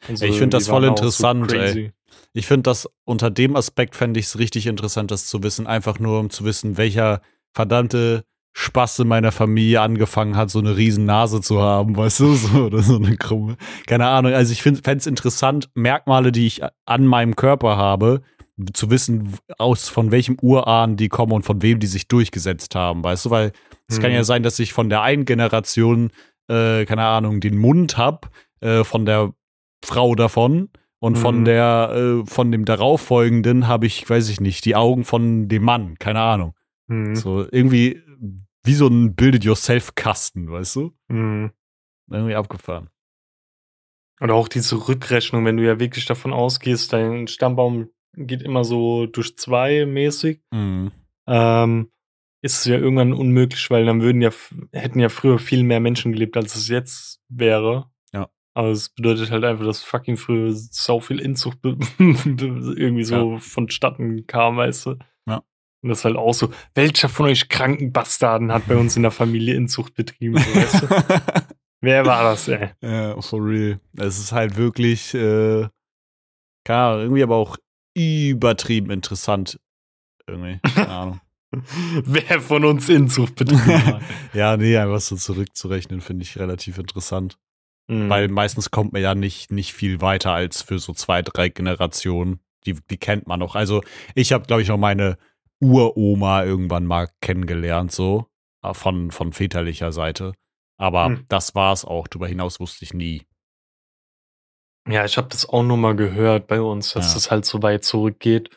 [0.08, 1.92] Also, Ey, ich find das voll auch so interessant, ey.
[2.34, 6.00] Ich finde das unter dem Aspekt fände ich es richtig interessant, das zu wissen, einfach
[6.00, 7.22] nur um zu wissen, welcher
[7.54, 8.24] verdammte
[8.54, 12.66] Spaß in meiner Familie angefangen hat, so eine riesen Nase zu haben, weißt du, so
[12.66, 13.58] oder so eine krumme.
[13.86, 14.34] Keine Ahnung.
[14.34, 18.22] Also ich fände es interessant, Merkmale, die ich an meinem Körper habe,
[18.74, 23.04] zu wissen, aus von welchem Urahn die kommen und von wem die sich durchgesetzt haben,
[23.04, 23.52] weißt du, weil
[23.90, 24.16] es kann Mhm.
[24.18, 26.12] ja sein, dass ich von der einen Generation,
[26.50, 28.30] äh, keine Ahnung, den Mund hab,
[28.62, 29.34] äh, von der
[29.84, 30.70] Frau davon
[31.00, 31.46] und von Mhm.
[31.46, 31.92] der,
[32.24, 36.22] äh, von dem darauffolgenden habe ich, weiß ich nicht, die Augen von dem Mann, keine
[36.22, 36.56] Ahnung.
[36.88, 37.16] Mhm.
[37.16, 38.02] So irgendwie
[38.64, 40.94] wie so ein Build-it-yourself-Kasten, weißt du?
[41.08, 41.52] Mhm.
[42.10, 42.90] Irgendwie abgefahren.
[44.20, 49.06] Oder auch diese Rückrechnung, wenn du ja wirklich davon ausgehst, dein Stammbaum geht immer so
[49.06, 50.92] durch zwei mäßig, Mhm.
[51.28, 51.92] ähm,
[52.48, 54.32] ist es ja irgendwann unmöglich, weil dann würden ja,
[54.72, 57.92] hätten ja früher viel mehr Menschen gelebt, als es jetzt wäre.
[58.14, 58.30] Ja.
[58.54, 61.60] Aber es bedeutet halt einfach, dass fucking früher so viel Inzucht
[62.00, 64.96] irgendwie so vonstatten kam, weißt du?
[65.28, 65.44] Ja.
[65.82, 69.02] Und das ist halt auch so, welcher von euch kranken Bastarden hat bei uns in
[69.02, 70.88] der Familie Inzucht betrieben, weißt du?
[71.82, 72.70] Wer war das, ey?
[72.82, 73.80] ja, for real.
[73.98, 75.68] Es ist halt wirklich, äh,
[76.66, 77.58] Ahnung, irgendwie aber auch
[77.94, 79.60] übertrieben interessant.
[80.26, 81.22] Irgendwie, keine Ahnung.
[82.04, 84.02] Wer von uns Inzucht betrieben hat.
[84.34, 87.38] ja, nee, einfach so zurückzurechnen, finde ich relativ interessant.
[87.90, 88.10] Mhm.
[88.10, 92.42] Weil meistens kommt man ja nicht, nicht viel weiter als für so zwei, drei Generationen.
[92.66, 93.56] Die, die kennt man noch.
[93.56, 93.82] Also
[94.14, 95.18] ich habe, glaube ich, noch meine
[95.62, 98.28] Uroma irgendwann mal kennengelernt, so
[98.62, 100.34] äh, von, von väterlicher Seite.
[100.78, 101.26] Aber Hm.
[101.30, 102.08] das war's auch.
[102.10, 103.26] Darüber hinaus wusste ich nie.
[104.90, 107.14] Ja, ich habe das auch nur mal gehört bei uns, dass Ja.
[107.16, 108.50] das halt so weit zurückgeht.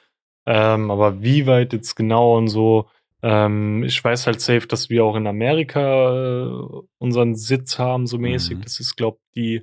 [0.47, 2.89] Ähm, aber wie weit jetzt genau und so,
[3.23, 8.19] ähm, ich weiß halt safe, dass wir auch in Amerika äh, unseren Sitz haben, so
[8.19, 8.59] mäßig.
[8.59, 8.63] Mhm.
[8.63, 9.63] Das ist, glaub die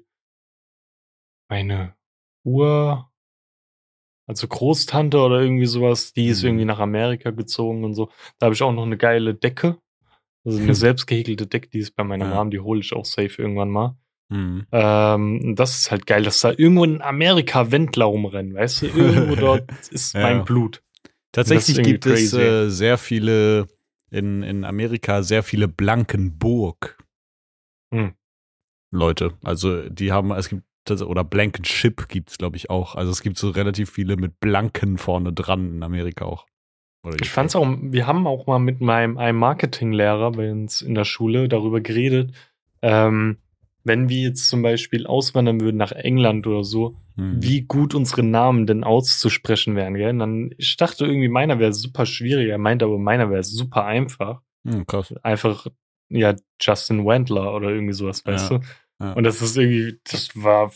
[1.49, 1.95] meine
[2.45, 3.09] Ur,
[4.27, 6.47] also Großtante oder irgendwie sowas, die ist Mhm.
[6.49, 8.09] irgendwie nach Amerika gezogen und so.
[8.39, 9.77] Da habe ich auch noch eine geile Decke.
[10.45, 12.35] Also eine selbst gehäkelte Decke, die ist bei meiner Ja.
[12.35, 13.97] Mom, die hole ich auch safe irgendwann mal.
[14.29, 14.65] Hm.
[14.71, 18.85] Ähm, das ist halt geil, dass da irgendwo in Amerika Wendler rumrennen, weißt du?
[18.87, 20.21] Irgendwo dort ist Ja.
[20.21, 20.83] mein Blut.
[21.31, 22.41] Tatsächlich gibt es crazy.
[22.41, 23.67] äh, sehr viele
[24.11, 26.97] in, in Amerika sehr viele Blankenburg
[27.93, 28.13] Hm.
[28.91, 29.33] Leute.
[29.43, 30.63] Also die haben, es gibt
[31.05, 32.95] oder Blankenship gibt es, glaube ich, auch.
[32.95, 36.45] Also es gibt so relativ viele mit Blanken vorne dran in Amerika auch.
[37.03, 40.95] Oder Ich fand's auch, wir haben auch mal mit meinem einem Marketinglehrer bei uns in
[40.95, 42.33] der Schule darüber geredet,
[42.81, 43.37] ähm,
[43.87, 47.41] wenn wir jetzt zum Beispiel auswandern würden nach England oder so, Hm.
[47.41, 50.09] wie gut unsere Namen denn auszusprechen wären, gell?
[50.11, 52.49] Und dann, ich dachte irgendwie, meiner wäre super schwierig.
[52.49, 54.41] Er meinte aber, meiner wäre super einfach.
[54.67, 55.13] Hm, krass.
[55.23, 55.65] Einfach,
[56.09, 58.65] ja, Justin Wendler oder irgendwie sowas, weißt Ja, du?
[59.01, 59.13] ja.
[59.13, 60.71] Und das ist irgendwie, das war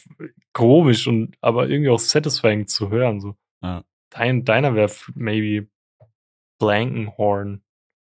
[0.54, 3.20] komisch und aber irgendwie auch satisfying zu hören.
[3.22, 3.36] So.
[3.64, 3.84] Ja.
[4.10, 5.68] Dein, deiner wäre maybe
[6.60, 7.62] Blankenhorn.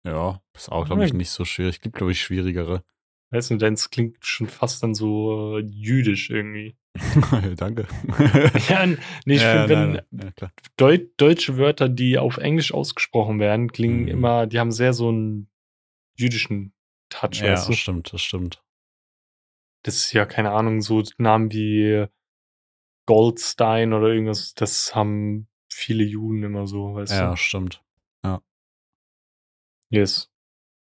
[0.05, 1.81] Ja, ist auch, glaube ich, nicht so schwierig.
[1.81, 2.83] Gibt, glaube ich, schwierigere.
[3.33, 6.77] Weißt du, deins klingt schon fast dann so äh, jüdisch irgendwie.
[7.57, 7.87] Danke.
[8.69, 8.99] Ja, nee,
[9.35, 10.25] ich Ja, finde, wenn nein, nein.
[10.25, 10.51] Ja, klar.
[10.77, 14.07] Deu deutsche Wörter, die auf Englisch ausgesprochen werden, klingen Mhm.
[14.07, 15.49] immer, die haben sehr so einen
[16.15, 16.73] jüdischen
[17.09, 17.71] Touch, Ja, weißt du?
[17.71, 18.63] das stimmt, das stimmt.
[19.83, 22.05] Das ist ja, keine Ahnung, so Namen wie
[23.07, 27.37] Goldstein oder irgendwas, das haben viele Juden immer so, weißt Ja, du?
[27.37, 27.83] stimmt.
[29.89, 30.27] Yes.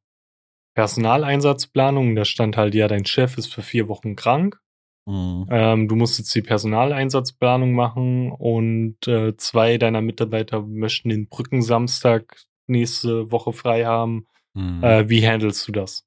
[0.79, 2.15] Personaleinsatzplanung.
[2.15, 4.61] Da stand halt, ja, dein Chef ist für vier Wochen krank.
[5.07, 5.49] Mhm.
[5.51, 12.37] Ähm, du musst jetzt die Personaleinsatzplanung machen und äh, zwei deiner Mitarbeiter möchten den Brückensamstag
[12.69, 14.29] nächste Woche frei haben.
[14.55, 14.85] Mhm.
[14.85, 16.07] Äh, wie handelst du das?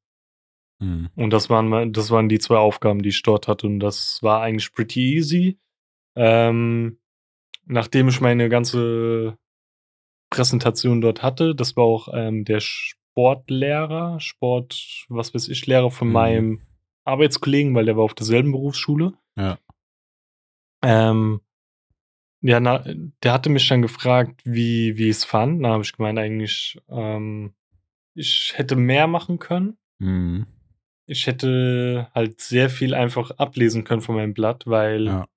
[0.79, 1.09] Mhm.
[1.17, 3.67] Und das waren, das waren die zwei Aufgaben, die ich dort hatte.
[3.67, 5.59] Und das war eigentlich pretty easy.
[6.15, 6.97] Ähm,
[7.65, 9.37] nachdem ich meine ganze
[10.29, 12.61] Präsentation dort hatte, das war auch ähm, der
[13.11, 16.13] Sportlehrer, Sport, was weiß ich, Lehrer von Mhm.
[16.13, 16.61] meinem
[17.03, 19.13] Arbeitskollegen, weil der war auf derselben Berufsschule.
[19.37, 19.57] Ja.
[20.83, 21.41] Ähm,
[22.41, 22.83] ja, na,
[23.23, 25.63] der hatte mich dann gefragt, wie, wie ich es fand.
[25.63, 27.53] Da habe ich gemeint, eigentlich, ähm,
[28.15, 29.77] ich hätte mehr machen können.
[29.99, 30.47] Mhm.
[31.05, 35.27] Ich hätte halt sehr viel einfach ablesen können von meinem Blatt, weil Ja.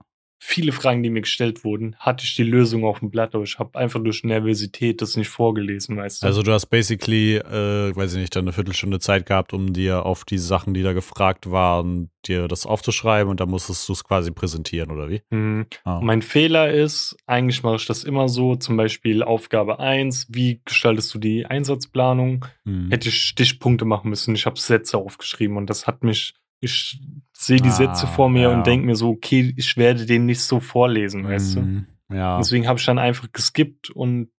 [0.46, 3.58] Viele Fragen, die mir gestellt wurden, hatte ich die Lösung auf dem Blatt, aber ich
[3.58, 6.26] habe einfach durch Nervosität das nicht vorgelesen, weißt du?
[6.26, 10.04] Also du hast basically, äh, weiß ich nicht, dann eine Viertelstunde Zeit gehabt, um dir
[10.04, 14.04] auf die Sachen, die da gefragt waren, dir das aufzuschreiben und dann musstest du es
[14.04, 15.22] quasi präsentieren, oder wie?
[15.30, 15.64] Mhm.
[15.84, 16.00] Ah.
[16.02, 21.14] Mein Fehler ist, eigentlich mache ich das immer so, zum Beispiel Aufgabe 1, wie gestaltest
[21.14, 22.44] du die Einsatzplanung?
[22.64, 22.90] Mhm.
[22.90, 26.34] Hätte ich Stichpunkte machen müssen, ich habe Sätze aufgeschrieben und das hat mich,
[26.64, 27.00] ich
[27.32, 28.54] sehe die Ah, Sätze vor mir ja.
[28.54, 31.60] und denke mir so, okay, ich werde den nicht so vorlesen, weißt du?
[31.60, 31.86] Mhm.
[32.10, 32.38] Ja.
[32.38, 34.30] Deswegen habe ich dann einfach geskippt und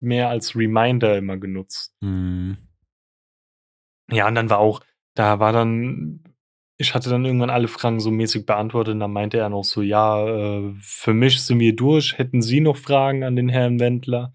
[0.00, 1.94] mehr als Reminder immer genutzt.
[2.00, 2.56] Mhm.
[4.10, 4.80] Ja, und dann war auch,
[5.14, 6.24] da war dann,
[6.78, 9.82] ich hatte dann irgendwann alle Fragen so mäßig beantwortet und dann meinte er noch so,
[9.82, 14.34] ja, äh, für mich sind wir durch, hätten Sie noch Fragen an den Herrn Wendler?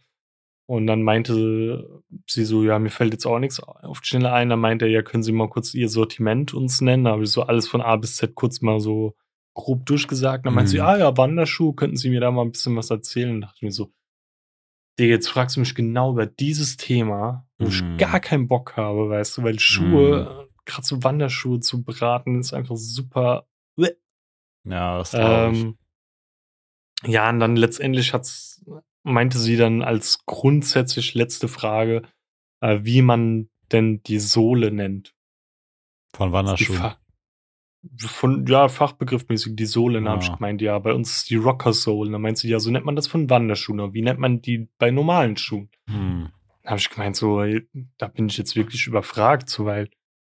[0.67, 4.49] Und dann meinte sie so, ja, mir fällt jetzt auch nichts auf die Schnelle ein.
[4.49, 7.03] Dann meinte er, ja, können Sie mal kurz Ihr Sortiment uns nennen?
[7.03, 9.15] Da habe ich so alles von A bis Z kurz mal so
[9.53, 10.45] grob durchgesagt.
[10.45, 10.85] Dann meinte sie, Mhm.
[10.85, 13.29] ah ja, Wanderschuh, könnten Sie mir da mal ein bisschen was erzählen?
[13.35, 13.93] Und dachte ich mir so,
[14.99, 17.71] Digga, jetzt fragst du mich genau über dieses Thema, wo Mhm.
[17.71, 22.53] ich gar keinen Bock habe, weißt du, weil Schuhe, gerade so Wanderschuhe zu beraten, ist
[22.53, 23.45] einfach super.
[24.67, 25.59] Ja, das glaub ich.
[25.63, 25.77] Ähm,
[27.03, 28.65] ja, und dann letztendlich hat's,
[29.05, 32.01] meinte sie dann als grundsätzlich letzte Frage,
[32.61, 35.13] äh, wie man denn die Sohle nennt.
[36.13, 36.93] Von Wanderschuhen.
[37.99, 39.99] Von, ja, fachbegriffmäßig die Sohle.
[39.99, 40.35] Dann habe ich Ja.
[40.35, 42.11] gemeint, ja, bei uns ist die Rocker Sohle.
[42.11, 43.79] Dann meint sie, ja, so nennt man das von Wanderschuhen.
[43.79, 45.69] Aber wie nennt man die bei normalen Schuhen?
[45.87, 46.31] Hm.
[46.63, 47.43] Dann habe ich gemeint, so,
[47.97, 49.89] da bin ich jetzt wirklich überfragt, so, weil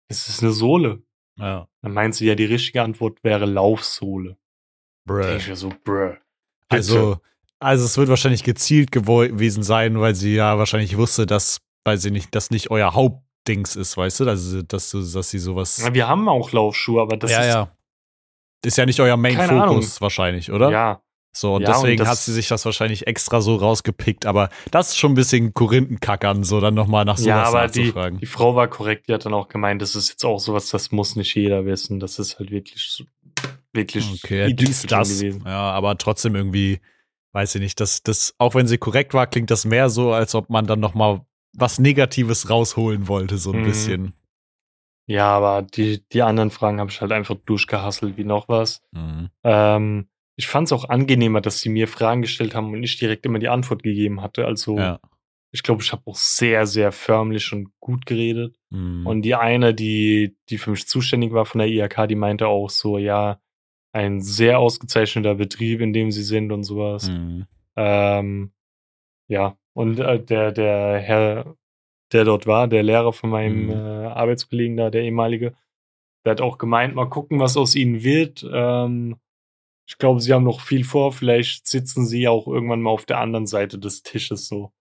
[0.07, 1.03] es ist eine Sohle.
[1.37, 1.67] Ja.
[1.81, 4.37] Dann meint sie, ja, die richtige Antwort wäre Laufsohle.
[5.05, 6.13] Da denk ich mir so, bruh.
[6.69, 7.17] Also,
[7.61, 12.09] Also es wird wahrscheinlich gezielt gewesen sein, weil sie ja wahrscheinlich wusste, dass, weil sie
[12.11, 14.27] nicht, das nicht euer Hauptdings ist, weißt du?
[14.27, 15.77] Also, dass, dass sie sowas.
[15.77, 17.47] Ja, wir haben auch Laufschuhe, aber das ja, ist.
[17.47, 17.71] ja.
[18.65, 20.69] Ist ja nicht euer Main-Fokus wahrscheinlich, oder?
[20.71, 21.01] Ja.
[21.33, 24.49] So, und Ja, und deswegen das- hat sie sich das wahrscheinlich extra so rausgepickt, aber
[24.71, 28.19] das ist schon ein bisschen Korinthenkackern, so dann nochmal nach sowas Ja, aber die, nachzufragen.
[28.19, 30.91] die Frau war korrekt, die hat dann auch gemeint, das ist jetzt auch sowas, das
[30.91, 31.99] muss nicht jeder wissen.
[31.99, 33.05] Das ist halt wirklich,
[33.71, 35.19] wirklich Okay, dies, das.
[35.19, 35.43] gewesen.
[35.45, 36.81] Ja, aber trotzdem irgendwie,
[37.33, 40.35] weiß ich nicht, das, das, auch wenn sie korrekt war, klingt das mehr so, als
[40.35, 41.21] ob man dann nochmal
[41.53, 43.65] was Negatives rausholen wollte, so ein Mhm.
[43.65, 44.13] bisschen.
[45.07, 48.81] Ja, aber die, die anderen Fragen habe ich halt einfach durchgehasselt wie noch was.
[48.91, 49.29] Mhm.
[49.43, 50.07] Ähm,
[50.37, 53.39] ich fand es auch angenehmer, dass sie mir Fragen gestellt haben und ich direkt immer
[53.39, 54.45] die Antwort gegeben hatte.
[54.45, 54.99] Also Ja.
[55.51, 58.55] ich glaube, ich habe auch sehr, sehr förmlich und gut geredet.
[58.69, 59.05] Mhm.
[59.05, 62.69] Und die eine, die, die für mich zuständig war von der IHK, die meinte auch
[62.69, 63.39] so, ja,
[63.93, 67.09] ein sehr ausgezeichneter Betrieb, in dem sie sind und sowas.
[67.09, 67.45] Mhm.
[67.75, 68.51] Ähm,
[69.27, 71.55] ja, und äh, der, der Herr,
[72.11, 73.69] der dort war, der Lehrer von meinem Mhm.
[73.71, 73.75] äh,
[74.07, 75.53] Arbeitskollegen da, der ehemalige,
[76.25, 78.47] der hat auch gemeint, mal gucken, was aus ihnen wird.
[78.51, 79.17] Ähm,
[79.87, 81.11] ich glaube, sie haben noch viel vor.
[81.11, 84.71] Vielleicht sitzen sie auch irgendwann mal auf der anderen Seite des Tisches so.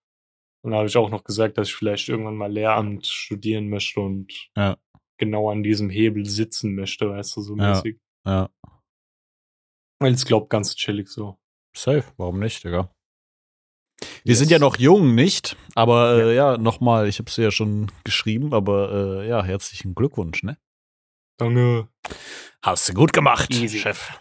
[0.63, 4.01] Und da habe ich auch noch gesagt, dass ich vielleicht irgendwann mal Lehramt studieren möchte
[4.01, 4.77] und Ja.
[5.19, 7.71] genau an diesem Hebel sitzen möchte, weißt du, so Ja.
[7.71, 7.99] mäßig.
[8.27, 8.51] Ja.
[10.01, 11.39] Weil ich glaube, ganz chillig so.
[11.77, 12.91] Safe, warum nicht, Digga?
[14.25, 15.57] Wir sind ja noch jung, nicht?
[15.75, 20.43] Aber äh, ja, nochmal, ich habe es ja schon geschrieben, aber äh, ja, herzlichen Glückwunsch,
[20.43, 20.57] ne?
[21.39, 21.89] Danke.
[22.63, 23.79] Hast du gut gemacht, Easy.
[23.79, 24.19] Chef.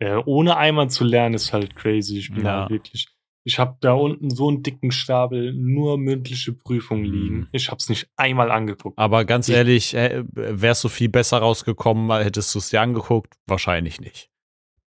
[0.00, 2.18] Äh, ohne einmal zu lernen ist halt crazy.
[2.18, 2.62] Ich bin Ja.
[2.62, 3.08] halt wirklich.
[3.44, 7.12] Ich habe da unten so einen dicken Stapel nur mündliche Prüfungen Mhm.
[7.12, 7.48] liegen.
[7.52, 8.98] Ich habe es nicht einmal angeguckt.
[8.98, 13.34] Aber ganz Ich- ehrlich, äh, wärst du viel besser rausgekommen, hättest du es dir angeguckt?
[13.46, 14.28] Wahrscheinlich nicht.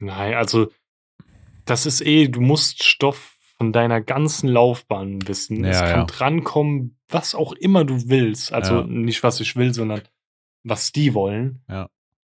[0.02, 0.72] Nein, also
[1.66, 5.64] das ist eh, du musst Stoff von deiner ganzen Laufbahn wissen.
[5.64, 6.06] es Ja, kann ja.
[6.06, 8.52] drankommen, was auch immer du willst.
[8.52, 8.88] Also Ja.
[8.88, 10.02] nicht, was ich will, sondern
[10.64, 11.64] was die wollen.
[11.70, 11.88] Ja.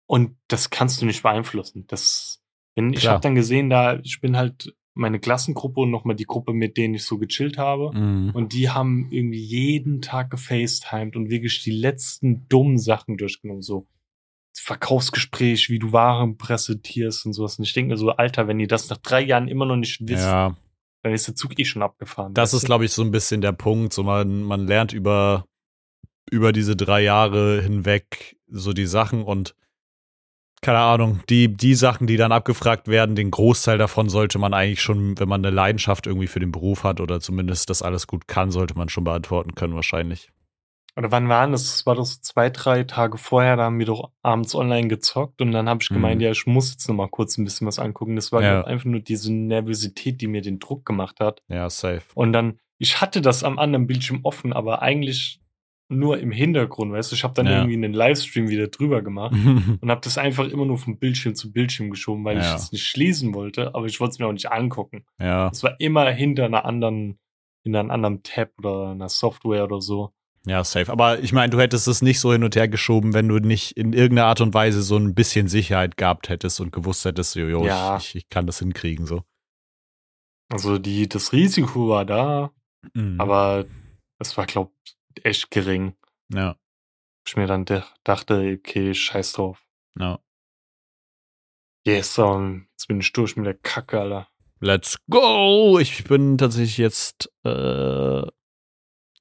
[0.06, 1.84] Und das kannst du nicht beeinflussen.
[1.88, 2.40] Das,
[2.76, 6.52] wenn, ich habe dann gesehen, da, ich bin halt meine Klassengruppe und nochmal die Gruppe,
[6.52, 7.92] mit denen ich so gechillt habe.
[7.92, 8.30] Mhm.
[8.32, 13.62] Und die haben irgendwie jeden Tag gefacetimed und wirklich die letzten dummen Sachen durchgenommen.
[13.62, 13.88] So
[14.60, 17.58] Verkaufsgespräch, wie du Waren präsentierst und sowas.
[17.58, 20.00] Und ich denke mir so, Alter, wenn ihr das nach drei Jahren immer noch nicht
[20.02, 20.56] wisst, Ja,
[21.02, 22.34] dann ist der Zug eh schon abgefahren.
[22.34, 23.92] das ist, glaube ich, so ein bisschen der Punkt.
[23.92, 25.46] So man, man lernt über,
[26.30, 29.54] über diese drei Jahre hinweg so die Sachen und
[30.62, 34.80] keine Ahnung, die, die Sachen, die dann abgefragt werden, den Großteil davon sollte man eigentlich
[34.82, 38.26] schon, wenn man eine Leidenschaft irgendwie für den Beruf hat oder zumindest das alles gut
[38.26, 40.30] kann, sollte man schon beantworten können, wahrscheinlich.
[40.96, 41.64] Oder wann waren das?
[41.64, 45.42] Das war doch so zwei, drei Tage vorher, da haben wir doch abends online gezockt
[45.42, 46.24] und dann habe ich gemeint, Mhm.
[46.24, 48.16] ja, ich muss jetzt noch mal kurz ein bisschen was angucken.
[48.16, 48.54] Das war Ja.
[48.54, 51.42] glaub, einfach nur diese Nervosität, die mir den Druck gemacht hat.
[51.48, 52.02] Ja, safe.
[52.14, 55.40] Und dann, ich hatte das am anderen Bildschirm offen, aber eigentlich
[55.88, 57.52] nur im Hintergrund, weißt du, ich habe dann Ja.
[57.58, 59.32] irgendwie einen Livestream wieder drüber gemacht
[59.82, 62.56] und habe das einfach immer nur von Bildschirm zu Bildschirm geschoben, weil ich Ja.
[62.56, 65.04] es nicht schließen wollte, aber ich wollte es mir auch nicht angucken.
[65.20, 67.18] ja, Es war immer hinter einer anderen,
[67.64, 70.12] in einem anderen Tab oder einer Software oder so.
[70.46, 70.90] Ja, safe.
[70.90, 73.76] Aber ich meine, du hättest es nicht so hin und her geschoben, wenn du nicht
[73.76, 77.46] in irgendeiner Art und Weise so ein bisschen Sicherheit gehabt hättest und gewusst hättest, jo,
[77.48, 77.96] jo, Ja.
[77.98, 79.22] ich, ich kann das hinkriegen, so.
[80.48, 82.52] Also die, das Risiko war da,
[82.94, 83.20] Mhm.
[83.20, 83.66] aber
[84.20, 84.72] es war, glaub
[85.24, 85.94] echt gering.
[86.32, 86.56] ja,
[87.26, 89.66] Ich mir dann dach- dachte, okay, scheiß drauf.
[89.98, 90.18] ja.
[91.86, 94.28] Yes, um, jetzt bin ich durch mit der Kacke, Alter.
[94.58, 95.78] Let's go!
[95.78, 98.22] Ich bin tatsächlich jetzt, äh,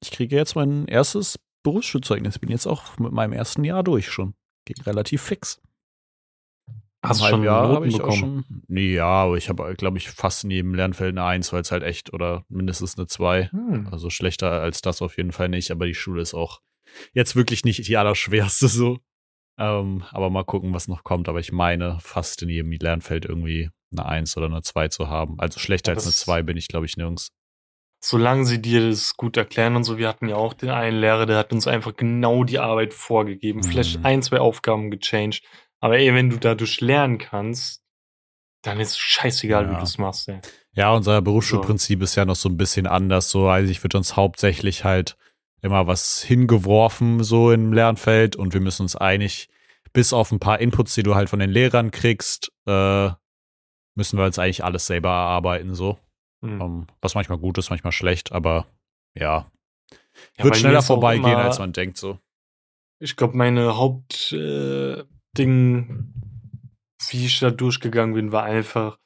[0.06, 2.40] ich kriege jetzt mein erstes Berufsschulzeugnis.
[2.40, 4.36] Bin jetzt auch mit meinem ersten Jahr durch schon.
[4.66, 5.62] Ging relativ fix.
[7.04, 8.16] Hast du schon Jahr Noten habe ich bekommen?
[8.18, 8.64] schon.
[8.68, 11.72] Nee, ja, aber ich habe, glaube ich, fast in jedem Lernfeld eine Eins, weil es
[11.72, 13.50] halt echt oder mindestens eine Zwei.
[13.50, 13.88] Hm.
[13.92, 16.62] Also schlechter als das auf jeden Fall nicht, aber die Schule ist auch
[17.14, 19.00] jetzt wirklich nicht die allerschwerste so.
[19.60, 21.30] Ähm, aber mal gucken, was noch kommt.
[21.30, 25.40] Aber ich meine, fast in jedem Lernfeld irgendwie eine Eins oder eine Zwei zu haben.
[25.40, 27.32] Also schlechter Ja, als eine das- Zwei bin ich, glaube ich, nirgends.
[28.08, 31.26] Solange sie dir das gut erklären und so, wir hatten ja auch den einen Lehrer,
[31.26, 34.06] der hat uns einfach genau die Arbeit vorgegeben, vielleicht Mhm.
[34.06, 35.42] ein, zwei Aufgaben gechanged.
[35.80, 37.82] Aber ey, wenn du dadurch lernen kannst,
[38.62, 39.80] dann ist es scheißegal, wie Ja.
[39.80, 40.40] du es machst, ey.
[40.74, 43.32] Ja, unser Berufsschulprinzip ist ja noch so ein bisschen anders.
[43.32, 45.18] So, eigentlich wird uns hauptsächlich halt
[45.64, 49.50] immer was hingeworfen, so im Lernfeld, und wir müssen uns eigentlich,
[49.94, 53.10] bis auf ein paar Inputs, die du halt von den Lehrern kriegst, äh,
[53.96, 55.98] müssen wir uns eigentlich alles selber erarbeiten, so.
[56.42, 56.62] Mhm.
[56.62, 58.66] Ähm, was manchmal gut ist, manchmal schlecht, aber
[59.16, 59.50] ja,
[60.38, 62.20] Ja, wird schneller vorbeigehen, immer- als man denkt, so.
[63.00, 65.04] Ich glaube, meine Hauptding,
[65.38, 68.98] äh, wie ich da durchgegangen bin, war einfach,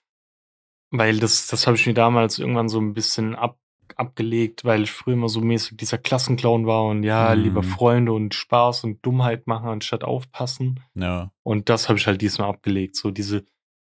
[0.91, 3.59] Weil das, das habe ich mir damals irgendwann so ein bisschen ab,
[3.95, 7.41] abgelegt, weil ich früher immer so mäßig dieser Klassenclown war und ja, Mhm.
[7.43, 10.80] lieber Freunde und Spaß und Dummheit machen, anstatt aufpassen.
[10.95, 11.32] Ja.
[11.43, 12.95] Und das habe ich halt diesmal abgelegt.
[12.95, 13.45] So diese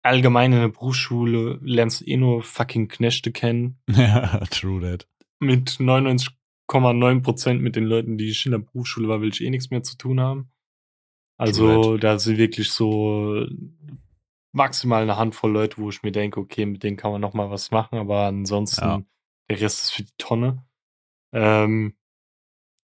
[0.04, 3.80] allgemeine in der Berufsschule lernst du eh nur fucking Knechte kennen.
[3.90, 5.08] Ja, true that.
[5.40, 9.50] Mit 99,9 Prozent mit den Leuten, die ich in der Berufsschule war, will ich eh
[9.50, 10.52] nichts mehr zu tun haben.
[11.38, 13.46] Also da sind wirklich so
[14.54, 17.50] maximal eine Handvoll Leute, wo ich mir denke, okay, mit denen kann man noch mal
[17.50, 19.02] was machen, aber ansonsten Ja.
[19.50, 20.64] der Rest ist für die Tonne.
[21.34, 21.96] Ähm,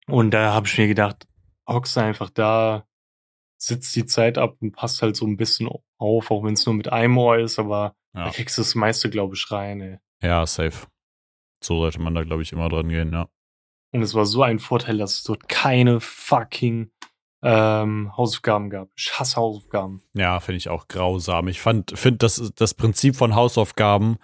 [0.07, 1.27] und da habe ich mir gedacht,
[1.67, 2.87] hockst du einfach da,
[3.67, 6.75] sitzt die Zeit ab und passt halt so ein bisschen auf, auch wenn es nur
[6.75, 8.25] mit einem Ohr ist, aber Ja.
[8.25, 9.81] da kriegst du das meiste, glaube ich, rein.
[9.81, 9.99] Ey.
[10.23, 10.87] Ja, safe.
[11.63, 13.29] So sollte man da, glaube ich, immer dran gehen, ja.
[13.93, 16.91] Und es war so ein Vorteil, dass es dort keine fucking
[17.43, 18.89] ähm, Hausaufgaben gab.
[18.97, 20.03] Ich hasse Hausaufgaben.
[20.15, 21.47] Ja, finde ich auch grausam.
[21.49, 24.17] Ich fand, finde das, das Prinzip von Hausaufgaben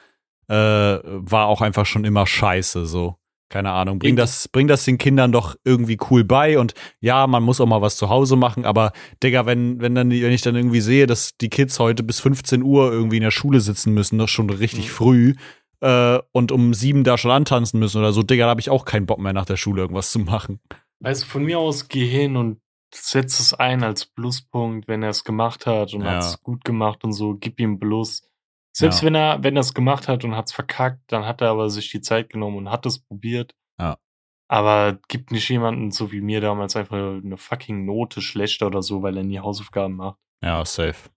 [0.49, 3.17] äh, war auch einfach schon immer scheiße, so.
[3.51, 3.99] Keine Ahnung.
[3.99, 7.67] Bring das, bring das den Kindern doch irgendwie cool bei und ja, man muss auch
[7.67, 8.93] mal was zu Hause machen, aber
[9.23, 12.63] Digga, wenn, wenn dann, wenn ich dann irgendwie sehe, dass die Kids heute bis 15
[12.63, 14.91] Uhr irgendwie in der Schule sitzen müssen, das schon richtig Mhm.
[14.91, 15.35] früh,
[15.81, 18.85] äh, und um sieben da schon antanzen müssen oder so, Digga, da habe ich auch
[18.85, 20.61] keinen Bock mehr nach der Schule irgendwas zu machen.
[21.03, 22.59] Also von mir aus geh hin und
[22.95, 26.13] setz es ein als Pluspunkt, wenn er es gemacht hat und Ja.
[26.13, 28.23] hat es gut gemacht und so, gib ihm Plus.
[28.73, 29.07] Selbst Ja.
[29.07, 31.71] wenn er, wenn er es gemacht hat und hat es verkackt, dann hat er aber
[31.71, 33.55] sich die Zeit genommen und hat es probiert.
[33.81, 33.97] Ja.
[34.49, 39.03] Aber gibt nicht jemanden, so wie mir damals, einfach eine fucking Note schlechter oder so,
[39.03, 40.19] weil er nie Hausaufgaben macht.
[40.43, 41.11] Ja, safe.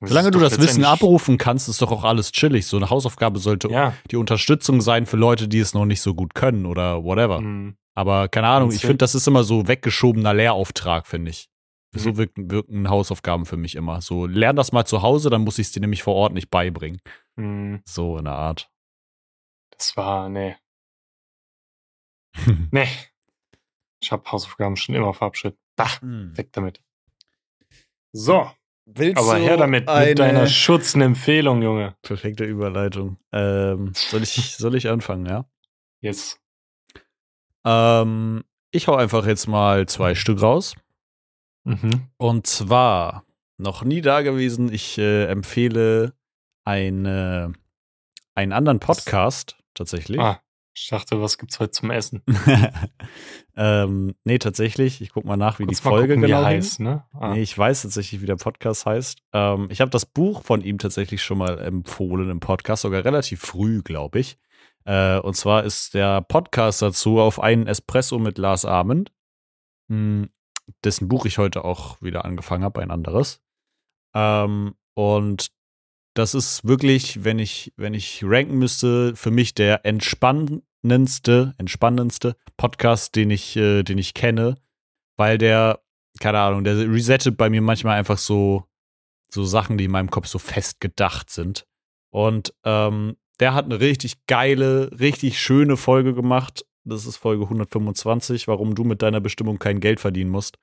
[0.00, 2.66] Das Solange du das Wissen abrufen kannst, ist doch auch alles chillig.
[2.66, 3.94] So eine Hausaufgabe sollte Ja.
[4.10, 7.40] die Unterstützung sein für Leute, die es noch nicht so gut können oder whatever.
[7.40, 7.76] Mhm.
[7.94, 11.48] Aber keine Ahnung, ich finde, das ist immer so weggeschobener Lehrauftrag, finde ich.
[11.92, 11.98] Mhm.
[11.98, 14.00] So wirken, wirken Hausaufgaben für mich immer.
[14.00, 16.50] So, lern das mal zu Hause, dann muss ich es dir nämlich vor Ort nicht
[16.50, 17.00] beibringen.
[17.36, 17.82] Mhm.
[17.84, 18.70] So in der Art.
[19.70, 20.56] Das war, nee.
[22.70, 22.88] Nee.
[24.00, 25.58] Ich habe Hausaufgaben schon immer verabschiedet.
[25.74, 26.80] Da, weg damit.
[28.12, 28.48] So,
[28.90, 31.94] Willst aber du her damit eine mit deiner schützenden Empfehlung, Junge.
[32.00, 33.18] perfekte Überleitung?
[33.32, 35.44] Ähm, soll, ich, soll ich anfangen, ja?
[36.00, 36.40] Jetzt.
[37.66, 40.74] Ähm, ich hau einfach jetzt mal zwei Stück raus.
[41.68, 42.08] Mhm.
[42.16, 43.24] Und zwar,
[43.58, 46.14] noch nie da gewesen, ich äh, empfehle
[46.64, 47.52] eine,
[48.34, 50.18] einen anderen Podcast tatsächlich.
[50.18, 50.40] Ah,
[50.74, 52.22] ich dachte, was gibt's heute zum Essen?
[53.56, 55.00] ähm, nee, tatsächlich.
[55.02, 56.80] Ich guck mal nach, wie Kurz die Folge gucken, genau heißt.
[56.80, 57.04] ne?
[57.12, 57.34] Ah.
[57.34, 59.18] Nee, ich weiß tatsächlich, wie der Podcast heißt.
[59.32, 63.40] Ähm, ich habe das Buch von ihm tatsächlich schon mal empfohlen im Podcast, sogar relativ
[63.40, 64.38] früh, glaube ich.
[64.84, 69.12] Äh, und zwar ist der Podcast dazu auf einen Espresso mit Lars Abend,
[69.88, 70.28] mh,
[70.84, 73.40] dessen Buch ich heute auch wieder angefangen habe, ein anderes.
[74.14, 75.48] Ähm, und
[76.14, 83.14] das ist wirklich, wenn ich, wenn ich ranken müsste, für mich der entspannendste, entspannendste Podcast,
[83.14, 84.56] den ich, äh, den ich kenne,
[85.16, 85.80] weil der,
[86.20, 88.64] keine Ahnung, der resettet bei mir manchmal einfach so,
[89.30, 91.66] so Sachen, die in meinem Kopf so fest gedacht sind.
[92.10, 96.64] Und ähm, der hat eine richtig geile, richtig schöne Folge gemacht.
[96.88, 100.58] Das ist Folge 125, warum du mit deiner Bestimmung kein Geld verdienen musst.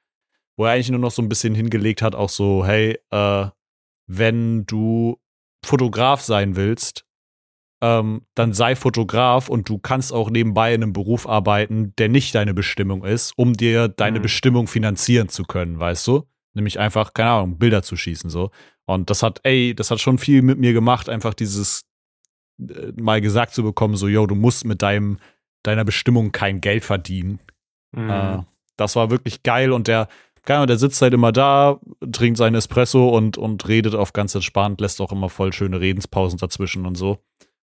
[0.57, 3.47] Wo er eigentlich nur noch so ein bisschen hingelegt hat, auch so, hey, äh,
[4.07, 5.19] wenn du
[5.63, 7.05] Fotograf sein willst,
[7.83, 12.33] ähm, dann sei Fotograf und du kannst auch nebenbei in einem Beruf arbeiten, der nicht
[12.33, 14.23] deine Bestimmung ist, um dir deine Mhm.
[14.23, 16.23] Bestimmung finanzieren zu können, weißt du?
[16.53, 18.49] Nämlich einfach, keine Ahnung, Bilder zu schießen, so.
[18.85, 21.81] Und das hat, ey, das hat schon viel mit mir gemacht, einfach dieses
[22.59, 25.17] äh, mal gesagt zu bekommen, so, yo, du musst mit deinem,
[25.67, 27.39] deiner Bestimmung kein Geld verdienen.
[27.91, 28.09] Mhm.
[28.09, 28.37] Äh,
[28.77, 30.07] das war wirklich geil und der,
[30.47, 31.79] der sitzt halt immer da,
[32.11, 36.37] trinkt seinen Espresso und, und redet auf ganz entspannt, lässt auch immer voll schöne Redenspausen
[36.37, 37.19] dazwischen und so.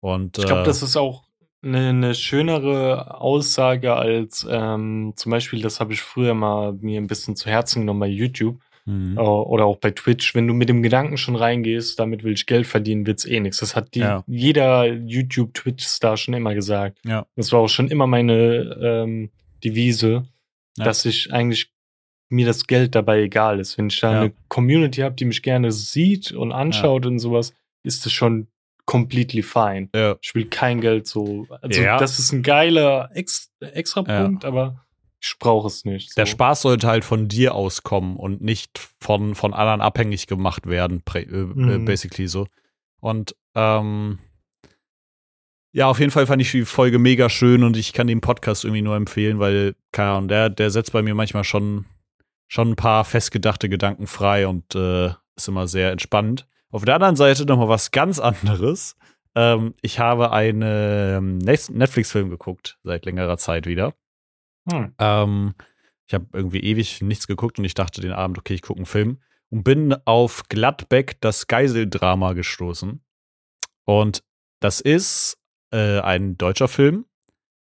[0.00, 1.24] Und, Ich glaube, äh, das ist auch
[1.62, 7.06] eine, eine schönere Aussage als ähm, zum Beispiel, das habe ich früher mal mir ein
[7.06, 9.18] bisschen zu Herzen genommen bei YouTube mhm.
[9.18, 10.34] äh, oder auch bei Twitch.
[10.34, 13.58] Wenn du mit dem Gedanken schon reingehst, damit will ich Geld verdienen, wird's eh nichts.
[13.58, 14.24] Das hat die, Ja.
[14.26, 16.98] jeder YouTube-Twitch-Star schon immer gesagt.
[17.04, 17.26] Ja.
[17.36, 19.30] Das war auch schon immer meine ähm,
[19.64, 20.24] Devise,
[20.78, 20.84] Ja.
[20.84, 21.70] dass ich eigentlich
[22.28, 23.78] mir das Geld dabei egal ist.
[23.78, 24.20] Wenn ich da Ja.
[24.22, 27.52] eine Community habe, die mich gerne sieht und anschaut und sowas,
[27.84, 28.48] ist das schon
[28.84, 29.88] completely fine.
[29.94, 30.16] ja.
[30.22, 31.46] Ich will kein Geld so.
[31.60, 31.98] Also, Ja.
[31.98, 34.22] das ist ein geiler Ex extra Ja.
[34.24, 34.85] Punkt, aber
[35.20, 36.10] ich brauche es nicht.
[36.10, 36.20] So.
[36.20, 41.02] Der Spaß sollte halt von dir auskommen und nicht von, von anderen abhängig gemacht werden,
[41.14, 41.84] äh, äh, Mhm.
[41.84, 42.46] basically so.
[43.00, 44.18] Und ähm,
[45.72, 48.64] ja, auf jeden Fall fand ich die Folge mega schön und ich kann den Podcast
[48.64, 51.84] irgendwie nur empfehlen, weil, keine Ahnung, der, der setzt bei mir manchmal schon,
[52.48, 56.46] schon ein paar festgedachte Gedanken frei und äh, ist immer sehr entspannend.
[56.70, 58.96] Auf der anderen Seite nochmal was ganz anderes.
[59.34, 63.92] ähm, ich habe einen Netflix-Film geguckt, seit längerer Zeit wieder.
[64.70, 64.94] Hm.
[64.98, 65.54] Ähm,
[66.06, 68.86] ich habe irgendwie ewig nichts geguckt und ich dachte den Abend, okay, ich gucke einen
[68.86, 69.18] Film
[69.50, 73.00] und bin auf Gladbeck das Geiseldrama gestoßen.
[73.84, 74.22] Und
[74.60, 75.38] das ist
[75.72, 77.06] äh, ein deutscher Film,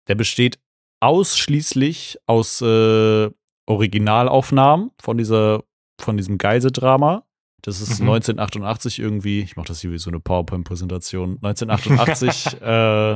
[0.09, 0.59] der besteht
[1.01, 3.31] ausschließlich aus äh,
[3.67, 5.65] Originalaufnahmen von dieser
[6.01, 7.25] von diesem Geiseldrama.
[7.63, 8.11] Das ist mhm.
[8.11, 13.15] 1988 irgendwie, ich mache das hier wie so eine PowerPoint-Präsentation, 1988 äh,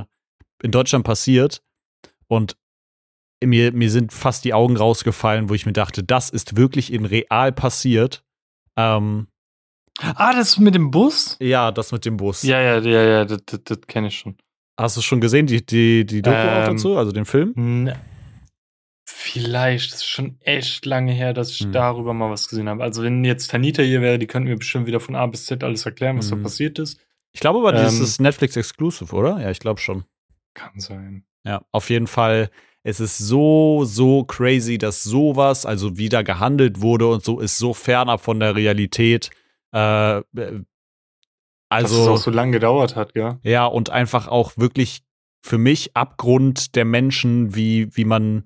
[0.63, 1.63] in Deutschland passiert.
[2.29, 2.57] Und
[3.45, 7.05] mir, mir sind fast die Augen rausgefallen, wo ich mir dachte, das ist wirklich in
[7.05, 8.25] real passiert.
[8.77, 9.29] Ähm,
[10.01, 11.37] ah, das mit dem Bus?
[11.41, 12.43] Ja, das mit dem Bus.
[12.43, 14.37] Ja, ja, ja, ja, das, das, das kenne ich schon.
[14.79, 17.53] Hast du schon gesehen, die, die, die Doku ähm, auch dazu, also den Film?
[17.57, 17.97] Ne,
[19.29, 21.73] vielleicht, das ist schon echt lange her, dass ich hm.
[21.73, 22.83] darüber mal was gesehen habe.
[22.83, 25.65] Also, wenn jetzt Tanita hier wäre, die könnten mir bestimmt wieder von A bis Z
[25.65, 26.39] alles erklären, was hm.
[26.39, 27.01] da passiert ist.
[27.33, 29.41] Ich glaube aber, ähm, das ist Netflix Exclusive, oder?
[29.41, 30.05] Ja, ich glaube schon.
[30.55, 31.25] Kann sein.
[31.45, 32.51] Ja, auf jeden Fall
[32.83, 37.59] es ist so, so crazy, dass sowas, also wie da gehandelt wurde und so, ist
[37.59, 39.31] so fernab von der Realität.
[39.73, 40.23] Äh,
[41.71, 43.39] also, dass es auch so lange gedauert hat, ja.
[43.43, 45.03] Ja, und einfach auch wirklich
[45.43, 48.45] für mich Abgrund der Menschen, wie, wie man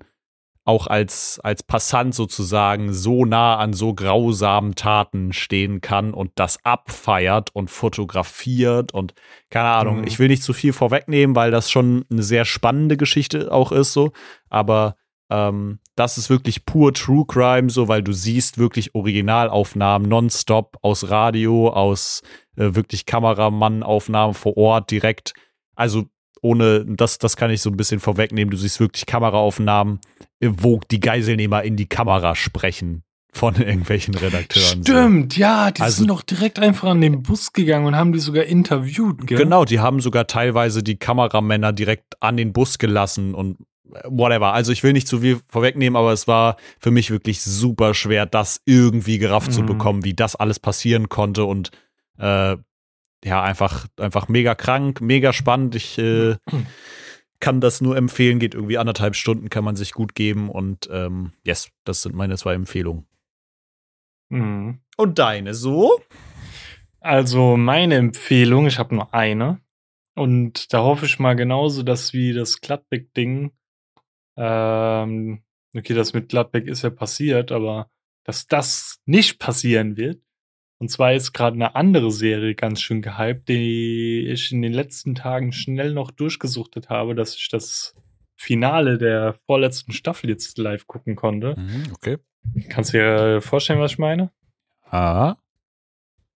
[0.65, 6.63] auch als, als Passant sozusagen so nah an so grausamen Taten stehen kann und das
[6.63, 9.13] abfeiert und fotografiert und
[9.49, 9.99] keine Ahnung.
[9.99, 10.07] Mhm.
[10.07, 13.91] Ich will nicht zu viel vorwegnehmen, weil das schon eine sehr spannende Geschichte auch ist,
[13.91, 14.11] so.
[14.49, 14.95] Aber
[15.29, 21.09] ähm, das ist wirklich pur True Crime, so, weil du siehst wirklich Originalaufnahmen nonstop aus
[21.09, 22.21] Radio, aus
[22.55, 25.33] äh, wirklich Kameramannaufnahmen vor Ort direkt.
[25.75, 26.05] Also
[26.43, 28.51] ohne, das, das kann ich so ein bisschen vorwegnehmen.
[28.51, 29.99] Du siehst wirklich Kameraaufnahmen,
[30.41, 34.83] wo die Geiselnehmer in die Kamera sprechen von irgendwelchen Redakteuren.
[34.83, 35.39] Stimmt, so.
[35.39, 38.43] ja, die also, sind doch direkt einfach an den Bus gegangen und haben die sogar
[38.43, 39.37] interviewt, gell?
[39.37, 43.57] Genau, die haben sogar teilweise die Kameramänner direkt an den Bus gelassen und
[44.03, 44.53] whatever.
[44.53, 48.25] Also ich will nicht zu viel vorwegnehmen, aber es war für mich wirklich super schwer,
[48.25, 49.53] das irgendwie gerafft mhm.
[49.53, 51.71] zu bekommen, wie das alles passieren konnte und
[52.17, 52.57] äh,
[53.23, 55.75] ja, einfach, einfach mega krank, mega spannend.
[55.75, 56.35] Ich äh,
[57.39, 61.33] kann das nur empfehlen, geht irgendwie anderthalb Stunden, kann man sich gut geben und ähm,
[61.43, 63.05] yes, das sind meine zwei Empfehlungen.
[64.29, 64.79] Mhm.
[64.97, 65.99] Und deine so?
[66.99, 69.59] Also meine Empfehlung, ich habe nur eine.
[70.15, 73.51] Und da hoffe ich mal genauso, dass wie das Gladbeck-Ding,
[74.37, 75.43] ähm,
[75.75, 77.89] okay, das mit Gladbeck ist ja passiert, aber
[78.23, 80.21] dass das nicht passieren wird.
[80.83, 85.15] Und zwar ist gerade eine andere Serie ganz schön gehypt, die ich in den letzten
[85.15, 87.95] Tagen schnell noch durchgesuchtet habe, dass ich das
[88.35, 91.55] Finale der vorletzten Staffel jetzt live gucken konnte.
[91.57, 92.17] Mhm, okay.
[92.67, 94.33] Kannst du dir vorstellen, was ich meine?
[94.83, 95.37] Ah.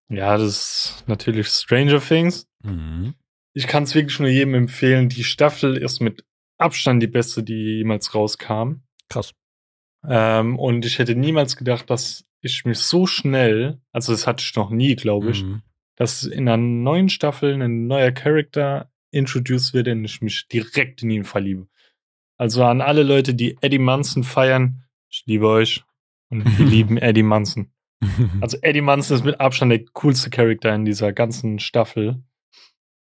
[0.08, 2.48] Ja, das ist natürlich Stranger Things.
[2.64, 3.16] Mhm.
[3.54, 5.10] Ich kann es wirklich nur jedem empfehlen.
[5.10, 6.24] Die Staffel ist mit
[6.58, 8.76] Abstand die beste, die jemals rauskam.
[9.10, 9.34] Krass.
[10.08, 14.56] Ähm, und ich hätte niemals gedacht, dass ich mich so schnell, also das hatte ich
[14.56, 15.62] noch nie, glaube ich, mhm.
[15.96, 21.10] dass in einer neuen Staffel ein neuer Charakter introduced wird und ich mich direkt in
[21.10, 21.68] ihn verliebe.
[22.38, 25.84] Also an alle Leute, die Eddie Munson feiern, ich liebe euch
[26.30, 27.72] und wir lieben Eddie Munson.
[28.42, 32.24] Also Eddie Munson ist mit Abstand der coolste Charakter in dieser ganzen Staffel.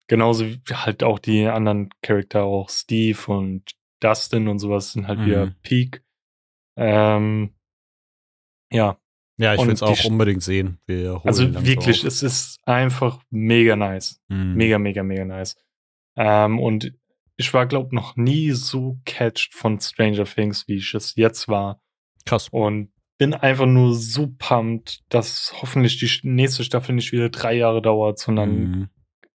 [0.06, 5.20] Genauso wie halt auch die anderen Charakter, auch Steve und Dustin und sowas sind halt
[5.20, 5.26] mhm.
[5.26, 6.04] wieder Peak.
[6.76, 7.54] Ähm,
[8.70, 8.98] ja,
[9.36, 10.78] ja, ich will es auch unbedingt sehen.
[11.24, 14.20] also wirklich, es ist einfach mega nice.
[14.28, 14.54] Mhm.
[14.54, 15.56] Mega, mega, mega nice.
[16.16, 16.92] Ähm, und
[17.36, 21.80] ich war, glaube noch nie so catched von Stranger Things, wie ich es jetzt war.
[22.24, 22.48] Krass.
[22.48, 27.82] Und bin einfach nur so pumped, dass hoffentlich die nächste Staffel nicht wieder drei Jahre
[27.82, 28.88] dauert, sondern mhm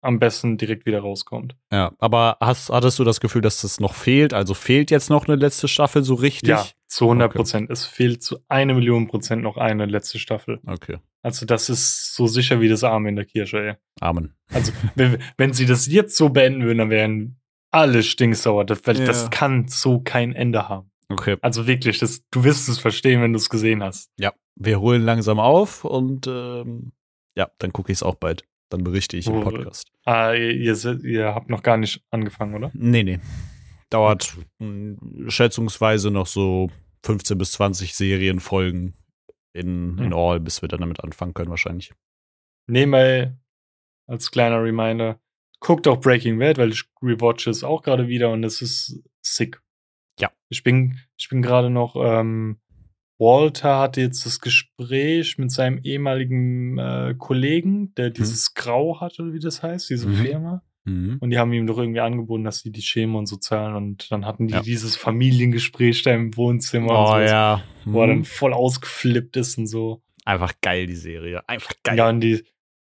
[0.06, 1.56] am besten direkt wieder rauskommt.
[1.72, 4.34] Ja, aber hast, hattest du das Gefühl, dass das noch fehlt?
[4.34, 6.50] Also fehlt jetzt noch eine letzte Staffel so richtig?
[6.50, 7.64] Ja, zu 100 Prozent.
[7.66, 7.74] Okay.
[7.74, 10.60] Es fehlt zu einer Million Prozent noch eine letzte Staffel.
[10.66, 10.98] Okay.
[11.22, 13.74] Also das ist so sicher wie das Arme in der Kirche, ey.
[14.00, 14.36] Amen.
[14.54, 17.40] Also wenn, wenn sie das jetzt so beenden würden, dann wären
[17.72, 19.06] alle stinksauer, das, weil ja.
[19.06, 20.92] das kann so kein Ende haben.
[21.10, 21.38] Okay.
[21.42, 24.12] Also wirklich, das, du wirst es verstehen, wenn du es gesehen hast.
[24.18, 26.94] Ja, wir holen langsam auf und ähm,
[27.36, 28.46] ja, dann gucke ich es auch bald.
[28.76, 29.90] Dann berichte ich im Podcast.
[30.04, 32.72] Ah, ihr, ihr, habt noch gar nicht angefangen, oder?
[32.74, 33.20] Nee, nee.
[33.90, 34.98] Dauert hm,
[35.30, 36.70] schätzungsweise noch so
[37.06, 38.94] 15 bis 20 Serienfolgen
[39.54, 40.14] in, in hm.
[40.14, 41.94] all, bis wir dann damit anfangen können, wahrscheinlich.
[42.68, 43.40] Nee, mal
[44.08, 45.22] als kleiner Reminder,
[45.62, 49.62] guckt auch Breaking Bad, weil ich rewatche es auch gerade wieder und es ist sick.
[50.20, 50.34] Ja.
[50.50, 52.60] Ich bin, ich bin gerade noch ähm,
[53.18, 58.14] Walter hatte jetzt das Gespräch mit seinem ehemaligen äh, Kollegen, der mhm.
[58.14, 58.60] dieses mhm.
[58.62, 60.16] Grau hatte, wie das heißt, diese mhm.
[60.16, 60.64] Firma.
[60.84, 61.18] Mhm.
[61.20, 63.76] Und die haben ihm doch irgendwie angeboten, dass sie die Schäme und so zahlen.
[63.76, 64.62] Und dann hatten die Ja.
[64.62, 66.92] dieses Familiengespräch da im Wohnzimmer.
[66.92, 67.64] und Oh so, ja.
[67.86, 68.26] Wo er dann Mhm.
[68.26, 70.02] voll ausgeflippt ist und so.
[70.26, 71.48] Einfach geil, die Serie.
[71.48, 71.98] Einfach geil.
[71.98, 72.44] Ja, und die,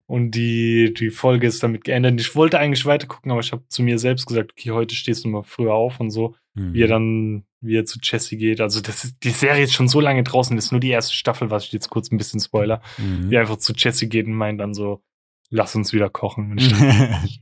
[0.07, 2.19] und die, die Folge ist damit geändert.
[2.19, 5.23] Ich wollte eigentlich weiter gucken, aber ich habe zu mir selbst gesagt, okay, heute stehst
[5.25, 6.73] du mal früher auf und so, Mhm.
[6.73, 8.61] wie er dann, wie er zu Jesse geht.
[8.61, 11.13] Also das ist, die Serie ist schon so lange draußen, das ist nur die erste
[11.13, 13.29] Staffel, was ich jetzt kurz ein bisschen spoiler, Mhm.
[13.29, 15.03] wie er einfach zu Jesse geht und meint dann so,
[15.49, 16.57] lass uns wieder kochen.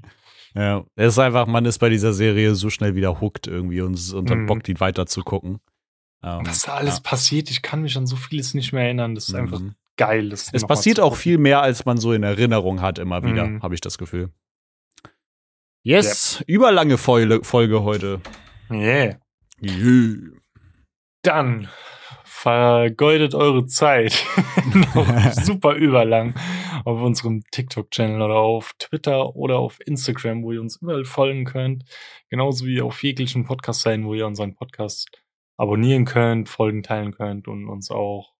[0.55, 4.13] Ja, es ist einfach, man ist bei dieser Serie so schnell wieder hooked irgendwie und,
[4.13, 4.45] und dann Mhm.
[4.45, 5.59] Bock, die weiter zu gucken.
[6.23, 9.15] Ähm, was da alles passiert, ich kann mich an so vieles nicht mehr erinnern.
[9.15, 9.39] Das ist ja.
[9.39, 9.73] einfach Mhm.
[9.97, 10.31] geil.
[10.31, 13.63] Es passiert auch viel mehr, als man so in Erinnerung hat, immer wieder, Mhm.
[13.63, 14.29] habe ich das Gefühl.
[15.81, 18.21] Yes, überlange Folge, Folge heute.
[18.71, 19.17] Yeah.
[19.63, 20.31] Yeah.
[21.23, 21.69] Dann
[22.23, 24.25] vergeudet eure Zeit
[24.73, 26.35] noch super überlang
[26.83, 31.85] auf unserem TikTok-Channel oder auf Twitter oder auf Instagram, wo ihr uns überall folgen könnt.
[32.29, 35.09] Genauso wie auf jeglichen Podcast-Seiten, wo ihr unseren Podcast
[35.57, 38.33] abonnieren könnt, Folgen teilen könnt und uns auch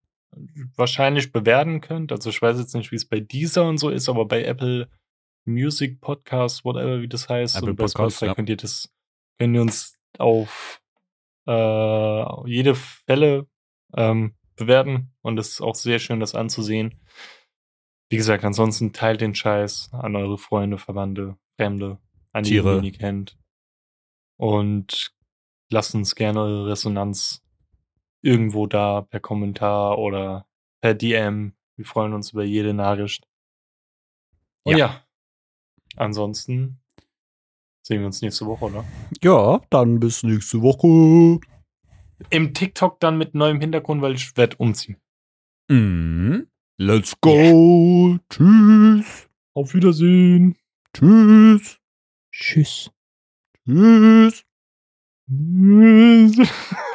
[0.76, 2.11] wahrscheinlich bewerten könnt.
[2.11, 4.89] Also ich weiß jetzt nicht, wie es bei dieser und so ist, aber bei Apple
[5.45, 8.36] Music Podcast, whatever wie das heißt, Apple und bei Podcasts, Spotify ja.
[8.36, 8.89] könnt ihr das,
[9.38, 10.82] könnt ihr uns auf
[11.48, 13.48] äh, jede Fälle
[13.96, 17.00] ähm, bewerten und es ist auch sehr schön, das anzusehen.
[18.10, 22.00] Wie gesagt, ansonsten teilt den Scheiß an eure Freunde, Verwandte, Fremde,
[22.32, 23.38] an die ihr nie kennt.
[24.38, 25.14] Und
[25.72, 27.44] lasst uns gerne eure Resonanz
[28.22, 30.46] irgendwo da per Kommentar oder
[30.82, 31.54] per DM.
[31.76, 33.28] Wir freuen uns über jede Nachricht.
[34.64, 34.78] Und Ja.
[34.78, 35.08] ja,
[35.96, 36.82] ansonsten
[37.84, 38.86] sehen wir uns nächste Woche, oder?
[39.21, 41.39] Ja, dann bis nächste Woche.
[42.29, 44.97] Im TikTok dann mit neuem Hintergrund, weil ich werde umziehen.
[45.69, 46.47] Mhm.
[46.77, 48.17] Let's go.
[48.29, 49.29] Tschüss.
[49.53, 50.57] Auf Wiedersehen.
[50.93, 51.77] Tschüss.
[52.31, 52.91] Tschüss.
[53.65, 54.43] Tschüss.
[55.29, 56.49] Tschüss.